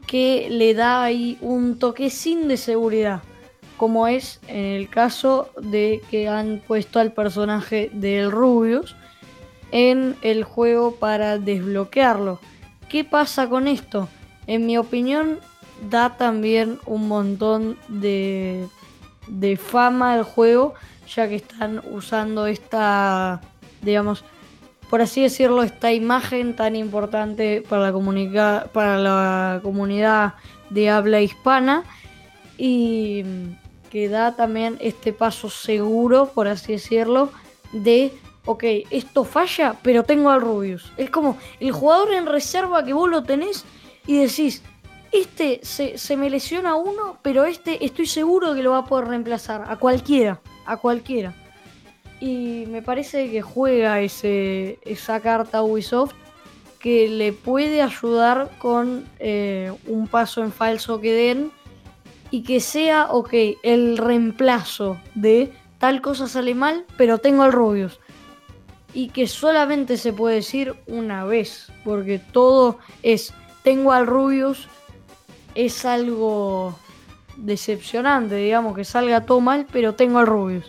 que 0.05 0.47
le 0.51 0.75
da 0.75 1.03
ahí 1.03 1.39
un 1.41 1.79
toquecín 1.79 2.47
de 2.47 2.57
seguridad, 2.57 3.23
como 3.77 4.07
es 4.07 4.39
en 4.47 4.65
el 4.65 4.89
caso 4.89 5.49
de 5.61 6.01
que 6.09 6.27
han 6.27 6.61
puesto 6.65 6.99
al 6.99 7.11
personaje 7.11 7.89
del 7.93 8.31
Rubius 8.31 8.95
en 9.71 10.15
el 10.21 10.43
juego 10.43 10.95
para 10.95 11.39
desbloquearlo. 11.39 12.39
¿Qué 12.89 13.03
pasa 13.03 13.49
con 13.49 13.67
esto? 13.67 14.07
En 14.45 14.65
mi 14.65 14.77
opinión, 14.77 15.39
da 15.89 16.15
también 16.17 16.79
un 16.85 17.07
montón 17.07 17.77
de, 17.87 18.67
de 19.27 19.57
fama 19.57 20.13
al 20.13 20.23
juego, 20.23 20.75
ya 21.13 21.27
que 21.27 21.35
están 21.35 21.81
usando 21.91 22.45
esta, 22.45 23.41
digamos, 23.81 24.23
por 24.89 25.01
así 25.01 25.23
decirlo, 25.23 25.63
esta 25.63 25.91
imagen 25.91 26.55
tan 26.55 26.75
importante 26.75 27.63
para 27.67 27.91
la, 27.91 28.69
para 28.71 28.99
la 28.99 29.59
comunidad 29.63 30.35
de 30.69 30.89
habla 30.91 31.19
hispana 31.21 31.83
y 32.59 33.25
que 33.93 34.09
da 34.09 34.35
también 34.35 34.77
este 34.81 35.13
paso 35.13 35.51
seguro, 35.51 36.31
por 36.33 36.47
así 36.47 36.71
decirlo, 36.71 37.29
de, 37.73 38.11
ok, 38.43 38.63
esto 38.89 39.23
falla, 39.23 39.75
pero 39.83 40.01
tengo 40.01 40.31
al 40.31 40.41
Rubius. 40.41 40.91
Es 40.97 41.11
como 41.11 41.37
el 41.59 41.71
jugador 41.71 42.11
en 42.15 42.25
reserva 42.25 42.83
que 42.83 42.93
vos 42.93 43.07
lo 43.07 43.21
tenés 43.21 43.65
y 44.07 44.17
decís, 44.17 44.63
este 45.11 45.59
se, 45.61 45.99
se 45.99 46.17
me 46.17 46.31
lesiona 46.31 46.73
uno, 46.73 47.19
pero 47.21 47.45
este 47.45 47.85
estoy 47.85 48.07
seguro 48.07 48.55
que 48.55 48.63
lo 48.63 48.71
va 48.71 48.79
a 48.79 48.85
poder 48.85 49.09
reemplazar, 49.09 49.65
a 49.67 49.77
cualquiera, 49.77 50.41
a 50.65 50.77
cualquiera. 50.77 51.35
Y 52.19 52.65
me 52.69 52.81
parece 52.81 53.29
que 53.29 53.43
juega 53.43 54.01
ese, 54.01 54.79
esa 54.85 55.19
carta 55.19 55.61
Ubisoft 55.61 56.15
que 56.79 57.09
le 57.09 57.31
puede 57.31 57.83
ayudar 57.83 58.49
con 58.57 59.05
eh, 59.19 59.71
un 59.85 60.07
paso 60.07 60.43
en 60.43 60.51
falso 60.51 60.99
que 60.99 61.13
den 61.13 61.51
y 62.33 62.41
que 62.41 62.59
sea, 62.61 63.11
ok, 63.11 63.31
el 63.61 63.95
reemplazo 63.95 64.97
de 65.13 65.53
tal 65.77 66.01
cosa 66.01 66.27
sale 66.27 66.55
mal, 66.55 66.83
pero 66.97 67.19
tengo 67.19 67.43
al 67.43 67.53
Rubius. 67.53 67.99
Y 68.91 69.09
que 69.09 69.27
solamente 69.27 69.97
se 69.97 70.13
puede 70.13 70.37
decir 70.37 70.73
una 70.87 71.25
vez, 71.25 71.71
porque 71.83 72.17
todo 72.17 72.79
es, 73.03 73.35
tengo 73.61 73.91
al 73.91 74.07
Rubius, 74.07 74.67
es 75.53 75.85
algo 75.85 76.75
decepcionante, 77.37 78.33
digamos, 78.37 78.75
que 78.75 78.83
salga 78.83 79.27
todo 79.27 79.39
mal, 79.39 79.67
pero 79.71 79.93
tengo 79.93 80.17
al 80.17 80.25
Rubius 80.25 80.65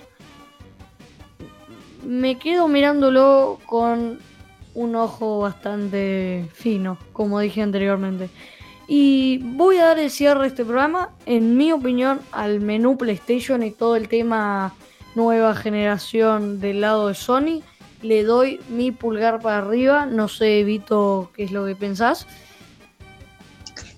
me 2.04 2.38
quedo 2.38 2.68
mirándolo 2.68 3.58
con 3.64 4.18
un 4.74 4.94
ojo 4.94 5.38
bastante 5.38 6.46
fino, 6.52 6.98
como 7.14 7.40
dije 7.40 7.62
anteriormente. 7.62 8.28
Y 8.86 9.38
voy 9.38 9.78
a 9.78 9.86
dar 9.86 9.98
el 9.98 10.10
cierre 10.10 10.44
a 10.44 10.46
este 10.46 10.64
programa, 10.64 11.10
en 11.26 11.56
mi 11.56 11.72
opinión, 11.72 12.20
al 12.32 12.60
menú 12.60 12.98
PlayStation 12.98 13.62
y 13.62 13.70
todo 13.70 13.96
el 13.96 14.08
tema 14.08 14.74
nueva 15.14 15.54
generación 15.54 16.60
del 16.60 16.80
lado 16.80 17.08
de 17.08 17.14
Sony. 17.14 17.62
Le 18.02 18.22
doy 18.24 18.60
mi 18.68 18.90
pulgar 18.92 19.40
para 19.40 19.58
arriba, 19.58 20.04
no 20.04 20.28
sé, 20.28 20.62
Vito, 20.64 21.30
qué 21.34 21.44
es 21.44 21.52
lo 21.52 21.64
que 21.64 21.74
pensás. 21.74 22.26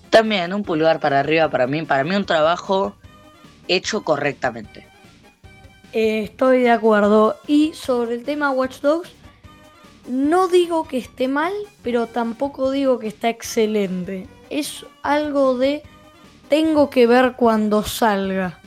También 0.09 0.53
un 0.53 0.63
pulgar 0.63 0.99
para 0.99 1.19
arriba 1.19 1.49
para 1.49 1.67
mí, 1.67 1.81
para 1.83 2.03
mí 2.05 2.15
un 2.15 2.25
trabajo 2.25 2.95
hecho 3.67 4.03
correctamente. 4.03 4.87
Eh, 5.91 6.23
estoy 6.23 6.61
de 6.61 6.71
acuerdo. 6.71 7.35
Y 7.47 7.73
sobre 7.73 8.15
el 8.15 8.23
tema 8.23 8.51
Watch 8.51 8.79
Dogs, 8.79 9.11
no 10.07 10.47
digo 10.47 10.87
que 10.87 10.97
esté 10.97 11.27
mal, 11.27 11.53
pero 11.83 12.07
tampoco 12.07 12.71
digo 12.71 12.99
que 12.99 13.07
está 13.07 13.29
excelente. 13.29 14.27
Es 14.49 14.85
algo 15.03 15.57
de 15.57 15.83
tengo 16.49 16.89
que 16.89 17.07
ver 17.07 17.33
cuando 17.35 17.83
salga. 17.83 18.59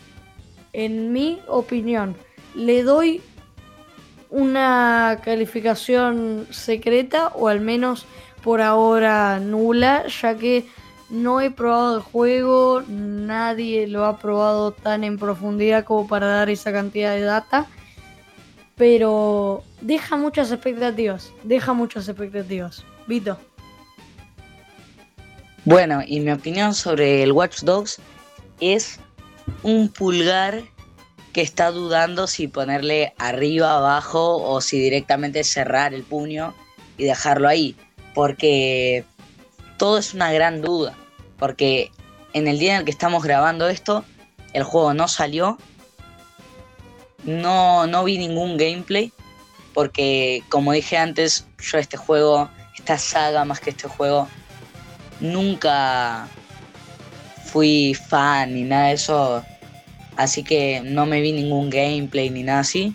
En 0.72 1.12
mi 1.12 1.40
opinión, 1.48 2.16
le 2.54 2.82
doy 2.82 3.22
una 4.30 5.20
calificación 5.24 6.46
secreta 6.50 7.28
o 7.28 7.48
al 7.48 7.60
menos 7.60 8.06
por 8.42 8.60
ahora 8.60 9.40
nula, 9.40 10.06
ya 10.06 10.36
que 10.36 10.66
no 11.10 11.40
he 11.40 11.50
probado 11.50 11.96
el 11.96 12.02
juego, 12.02 12.82
nadie 12.86 13.86
lo 13.86 14.04
ha 14.04 14.18
probado 14.18 14.70
tan 14.72 15.02
en 15.02 15.18
profundidad 15.18 15.84
como 15.84 16.06
para 16.06 16.26
dar 16.26 16.50
esa 16.50 16.72
cantidad 16.72 17.14
de 17.14 17.22
data. 17.22 17.66
Pero 18.76 19.62
deja 19.80 20.16
muchas 20.16 20.52
expectativas, 20.52 21.32
deja 21.42 21.72
muchas 21.72 22.08
expectativas. 22.08 22.84
Vito. 23.06 23.36
Bueno, 25.64 26.02
y 26.06 26.20
mi 26.20 26.32
opinión 26.32 26.74
sobre 26.74 27.22
el 27.22 27.32
Watch 27.32 27.60
Dogs 27.60 27.98
es 28.60 28.98
un 29.62 29.90
pulgar 29.90 30.62
que 31.34 31.42
está 31.42 31.70
dudando 31.70 32.26
si 32.26 32.48
ponerle 32.48 33.12
arriba, 33.18 33.76
abajo 33.76 34.42
o 34.42 34.60
si 34.62 34.80
directamente 34.80 35.44
cerrar 35.44 35.92
el 35.92 36.02
puño 36.02 36.54
y 36.96 37.04
dejarlo 37.04 37.46
ahí. 37.46 37.76
Porque 38.14 39.04
todo 39.76 39.98
es 39.98 40.14
una 40.14 40.32
gran 40.32 40.62
duda. 40.62 40.96
Porque 41.38 41.90
en 42.32 42.48
el 42.48 42.58
día 42.58 42.74
en 42.74 42.78
el 42.80 42.84
que 42.84 42.90
estamos 42.90 43.22
grabando 43.22 43.68
esto, 43.68 44.04
el 44.54 44.62
juego 44.62 44.94
no 44.94 45.08
salió. 45.08 45.58
No, 47.24 47.86
no 47.86 48.02
vi 48.04 48.16
ningún 48.16 48.56
gameplay. 48.56 49.12
Porque 49.74 50.42
como 50.48 50.72
dije 50.72 50.96
antes, 50.96 51.46
yo 51.60 51.78
este 51.78 51.98
juego, 51.98 52.50
esta 52.76 52.96
saga 52.96 53.44
más 53.44 53.60
que 53.60 53.70
este 53.70 53.88
juego, 53.88 54.26
nunca 55.20 56.28
fui 57.44 57.94
fan 57.94 58.54
ni 58.54 58.62
nada 58.62 58.88
de 58.88 58.94
eso. 58.94 59.44
Así 60.16 60.42
que 60.42 60.82
no 60.84 61.06
me 61.06 61.20
vi 61.20 61.32
ningún 61.32 61.70
gameplay 61.70 62.30
ni 62.30 62.42
nada 62.42 62.60
así. 62.60 62.94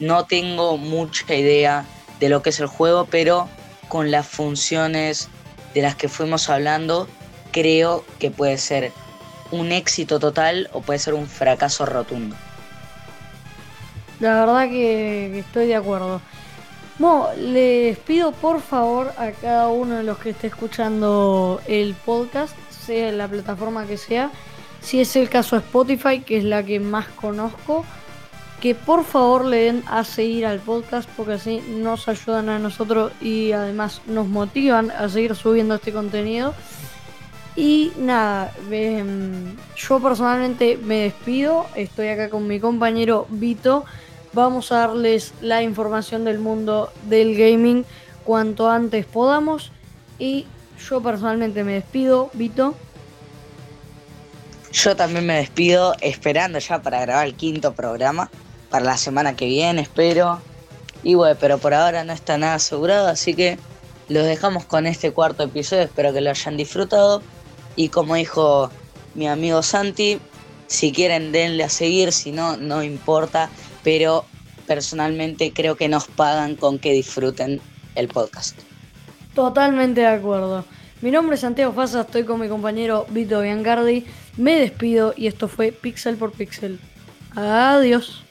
No 0.00 0.24
tengo 0.24 0.76
mucha 0.76 1.34
idea 1.34 1.84
de 2.20 2.28
lo 2.28 2.42
que 2.42 2.50
es 2.50 2.60
el 2.60 2.66
juego, 2.66 3.06
pero 3.06 3.48
con 3.88 4.10
las 4.10 4.26
funciones 4.26 5.28
de 5.74 5.82
las 5.82 5.94
que 5.94 6.08
fuimos 6.08 6.48
hablando, 6.48 7.08
creo 7.52 8.04
que 8.18 8.30
puede 8.30 8.58
ser 8.58 8.92
un 9.50 9.72
éxito 9.72 10.18
total 10.18 10.68
o 10.72 10.80
puede 10.80 10.98
ser 10.98 11.14
un 11.14 11.26
fracaso 11.26 11.86
rotundo. 11.86 12.36
La 14.20 14.40
verdad 14.40 14.68
que, 14.68 15.38
estoy 15.38 15.66
de 15.66 15.76
acuerdo. 15.76 16.20
Bueno, 16.98 17.28
les 17.36 17.98
pido 17.98 18.32
por 18.32 18.62
favor 18.62 19.12
a 19.18 19.30
cada 19.32 19.68
uno 19.68 19.96
de 19.96 20.02
los 20.02 20.18
que 20.18 20.30
esté 20.30 20.46
escuchando 20.46 21.60
el 21.66 21.94
podcast, 21.94 22.56
sea 22.70 23.10
en 23.10 23.18
la 23.18 23.28
plataforma 23.28 23.86
que 23.86 23.98
sea, 23.98 24.30
si 24.80 25.00
es 25.00 25.14
el 25.16 25.28
caso 25.28 25.56
Spotify, 25.56 26.20
que 26.20 26.38
es 26.38 26.44
la 26.44 26.62
que 26.62 26.80
más 26.80 27.06
conozco, 27.08 27.84
que 28.60 28.74
por 28.74 29.04
favor 29.04 29.44
le 29.44 29.64
den 29.64 29.84
a 29.86 30.04
seguir 30.04 30.46
al 30.46 30.60
podcast 30.60 31.06
porque 31.16 31.34
así 31.34 31.62
nos 31.68 32.08
ayudan 32.08 32.48
a 32.48 32.58
nosotros 32.58 33.12
y 33.20 33.52
además 33.52 34.00
nos 34.06 34.26
motivan 34.26 34.90
a 34.90 35.08
seguir 35.10 35.34
subiendo 35.34 35.74
este 35.74 35.92
contenido. 35.92 36.54
Y 37.56 37.92
nada, 37.98 38.52
em, 38.70 39.56
yo 39.76 40.00
personalmente 40.00 40.78
me 40.82 41.00
despido, 41.00 41.66
estoy 41.74 42.08
acá 42.08 42.30
con 42.30 42.46
mi 42.46 42.60
compañero 42.60 43.26
Vito, 43.28 43.84
vamos 44.36 44.70
a 44.70 44.86
darles 44.86 45.32
la 45.40 45.62
información 45.62 46.24
del 46.24 46.38
mundo 46.38 46.92
del 47.08 47.34
gaming 47.36 47.86
cuanto 48.22 48.68
antes 48.68 49.06
podamos 49.06 49.72
y 50.18 50.44
yo 50.88 51.00
personalmente 51.00 51.64
me 51.64 51.72
despido, 51.72 52.28
Vito. 52.34 52.74
Yo 54.72 54.94
también 54.94 55.24
me 55.24 55.36
despido 55.36 55.94
esperando 56.02 56.58
ya 56.58 56.82
para 56.82 57.00
grabar 57.00 57.26
el 57.26 57.34
quinto 57.34 57.72
programa 57.72 58.30
para 58.68 58.84
la 58.84 58.98
semana 58.98 59.34
que 59.34 59.46
viene, 59.46 59.80
espero. 59.80 60.38
Y 61.02 61.14
bueno, 61.14 61.34
pero 61.40 61.56
por 61.56 61.72
ahora 61.72 62.04
no 62.04 62.12
está 62.12 62.36
nada 62.36 62.54
asegurado, 62.56 63.08
así 63.08 63.32
que 63.32 63.58
los 64.08 64.26
dejamos 64.26 64.66
con 64.66 64.86
este 64.86 65.12
cuarto 65.12 65.44
episodio, 65.44 65.84
espero 65.84 66.12
que 66.12 66.20
lo 66.20 66.28
hayan 66.28 66.58
disfrutado. 66.58 67.22
Y 67.74 67.88
como 67.88 68.16
dijo 68.16 68.70
mi 69.14 69.28
amigo 69.28 69.62
Santi, 69.62 70.20
si 70.66 70.92
quieren 70.92 71.32
denle 71.32 71.64
a 71.64 71.70
seguir, 71.70 72.12
si 72.12 72.32
no, 72.32 72.58
no 72.58 72.82
importa, 72.82 73.48
pero 73.86 74.24
personalmente 74.66 75.52
creo 75.52 75.76
que 75.76 75.88
nos 75.88 76.08
pagan 76.08 76.56
con 76.56 76.80
que 76.80 76.92
disfruten 76.92 77.60
el 77.94 78.08
podcast. 78.08 78.58
Totalmente 79.32 80.00
de 80.00 80.08
acuerdo. 80.08 80.64
Mi 81.02 81.12
nombre 81.12 81.36
es 81.36 81.42
Santiago 81.42 81.72
Fasa, 81.72 82.00
estoy 82.00 82.24
con 82.24 82.40
mi 82.40 82.48
compañero 82.48 83.06
Vito 83.10 83.40
Biancardi. 83.40 84.04
Me 84.36 84.58
despido 84.58 85.14
y 85.16 85.28
esto 85.28 85.46
fue 85.46 85.70
Pixel 85.70 86.16
por 86.16 86.32
Pixel. 86.32 86.80
Adiós. 87.36 88.25